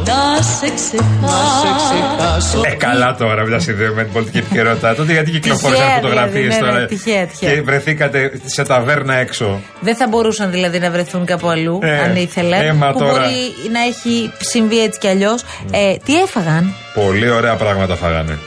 Να 0.04 0.42
σε 0.42 0.72
ξεχάσω. 0.74 2.60
Ε, 2.64 2.70
καλά 2.74 3.14
τώρα, 3.16 3.44
μια 3.46 3.58
συνδέουμε 3.58 3.94
με 3.94 4.02
την 4.02 4.12
πολιτική 4.12 4.38
επικαιρότητα. 4.38 4.94
Τότε 4.94 5.12
γιατί 5.12 5.30
κυκλοφόρησαν 5.30 5.84
Τυχαία, 5.84 6.00
φωτογραφίες 6.00 6.42
δηλαδή, 6.42 6.60
ναι, 6.62 6.68
τώρα. 6.68 6.80
ναι, 6.80 6.86
τυχαία, 6.86 7.26
τυχαία. 7.26 7.54
Και 7.54 7.62
βρεθήκατε 7.62 8.40
σε 8.44 8.62
ταβέρνα 8.64 9.14
έξω. 9.14 9.60
Δεν 9.80 9.96
θα 9.96 10.06
μπορούσαν 10.08 10.50
δηλαδή 10.50 10.78
να 10.78 10.90
βρεθούν 10.90 11.24
κάπου 11.24 11.48
αλλού, 11.48 11.78
Ε, 11.82 11.98
αν 11.98 12.16
ήθελε. 12.16 12.56
έμα 12.56 12.92
που 12.92 12.98
τώρα. 12.98 13.12
μπορεί 13.12 13.34
να 13.72 13.80
έχει 13.80 14.32
συμβεί 14.40 14.82
έτσι 14.82 14.98
κι 14.98 15.08
αλλιώς. 15.08 15.42
Ε, 15.70 15.96
τι 16.04 16.20
έφαγαν; 16.20 16.74
Πολύ 16.94 17.30
ωραία 17.30 17.54
πράγματα 17.54 17.94
φάγανε. 17.96 18.38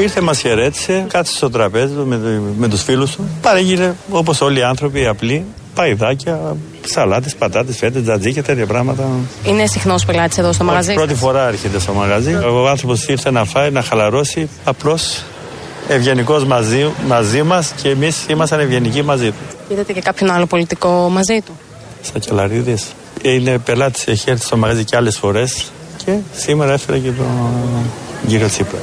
Ήρθε, 0.00 0.20
μας 0.20 0.40
χαιρέτησε, 0.40 1.04
κάτσε 1.08 1.36
στο 1.36 1.50
τραπέζι 1.50 1.94
του 1.94 2.06
με, 2.06 2.40
με 2.58 2.68
τους 2.68 2.82
φίλους 2.82 3.10
του. 3.10 3.28
Παρήγγειλε 3.42 3.92
όπως 4.10 4.40
όλοι 4.40 4.58
οι 4.58 4.62
άνθρωποι 4.62 5.06
απλοί, 5.06 5.44
παϊδάκια, 5.74 6.56
σαλάτες, 6.86 7.34
πατάτες, 7.34 7.76
φέτες, 7.76 8.02
τζατζίκια, 8.02 8.42
τέτοια 8.42 8.66
πράγματα. 8.66 9.08
Είναι 9.44 9.66
συχνός 9.66 10.04
πελάτης 10.04 10.38
εδώ 10.38 10.52
στο 10.52 10.64
μαγαζί; 10.64 10.94
Πρώτη 10.94 11.10
σας; 11.10 11.18
φορά 11.18 11.48
έρχεται 11.48 11.78
στο 11.78 11.92
μαγαζί. 11.92 12.34
Ο 12.34 12.68
άνθρωπος 12.68 13.06
ήρθε 13.06 13.30
να 13.30 13.44
φάει, 13.44 13.70
να 13.70 13.82
χαλαρώσει. 13.82 14.48
Απλώς 14.64 15.22
ευγενικός 15.88 16.44
μαζί, 16.44 16.86
μαζί 17.06 17.42
μας 17.42 17.72
και 17.82 17.88
εμείς 17.88 18.26
ήμασταν 18.28 18.60
ευγενικοί 18.60 19.02
μαζί 19.02 19.28
του. 19.28 19.72
Είδατε 19.72 19.92
και 19.92 20.00
κάποιον 20.00 20.30
άλλο 20.30 20.46
πολιτικό 20.46 21.08
μαζί 21.08 21.40
του; 21.44 21.58
Σακελαρίδη. 22.02 22.76
Είναι 23.22 23.58
πελάτης, 23.58 24.06
έχει 24.06 24.30
έρθει 24.30 24.44
στο 24.44 24.56
μαγαζί 24.56 24.84
και 24.84 24.96
άλλες 24.96 25.16
φορές. 25.18 25.70
Και 26.04 26.12
σήμερα 26.36 26.72
έφερε 26.72 26.98
και 26.98 27.10
τον 27.10 27.26
κύριο 28.26 28.48
Τσίπρα. 28.48 28.78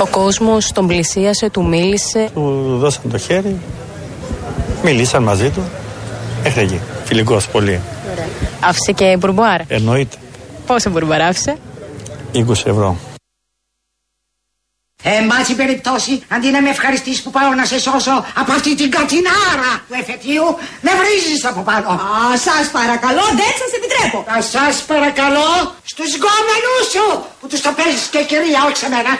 Ο 0.00 0.06
κόσμος 0.06 0.72
τον 0.72 0.86
πλησίασε, 0.86 1.50
του 1.50 1.64
μίλησε. 1.66 2.30
Του 2.34 2.76
δώσαν 2.80 3.02
το 3.10 3.18
χέρι, 3.18 3.60
μιλήσαν 4.84 5.22
μαζί 5.22 5.48
του. 5.50 5.62
Μέχρι 6.42 6.60
εκεί. 6.60 6.80
Φιλικός 7.04 7.48
πολύ. 7.48 7.80
Άφησε 8.60 8.92
και 8.92 9.16
μπουρμπουάρ. 9.18 9.60
Εννοείται. 9.68 10.16
Πόσο 10.66 10.90
μπουρμπουάρ 10.90 11.20
άφησε; 11.20 11.56
20 12.32 12.40
ευρώ. 12.50 12.96
Εν 15.02 15.26
πάση 15.26 15.54
περιπτώσει, 15.54 16.22
αντί 16.34 16.48
να 16.50 16.60
με 16.62 16.70
ευχαριστήσει 16.70 17.22
που 17.22 17.30
πάω 17.30 17.54
να 17.54 17.64
σε 17.64 17.78
σώσω 17.80 18.26
από 18.40 18.52
αυτή 18.52 18.74
την 18.74 18.90
κατινάρα 18.90 19.72
του 19.88 19.94
εφετείου, 20.00 20.46
με 20.80 20.90
βρίζεις 21.00 21.44
από 21.50 21.60
πάνω. 21.60 21.88
Α, 21.88 22.36
σας 22.46 22.64
παρακαλώ, 22.78 23.24
δεν 23.40 23.52
σας 23.60 23.70
επιτρέπω. 23.78 24.18
Α, 24.34 24.36
σας 24.54 24.74
παρακαλώ, 24.92 25.50
στους 25.92 26.10
γκόμενους 26.18 26.84
σου, 26.92 27.06
που 27.40 27.46
τους 27.50 27.60
το 27.60 27.70
παίζεις 27.78 28.06
και 28.12 28.22
κυρία, 28.30 28.60
όχι 28.66 28.76
σε 28.76 28.88
μένα. 28.94 29.12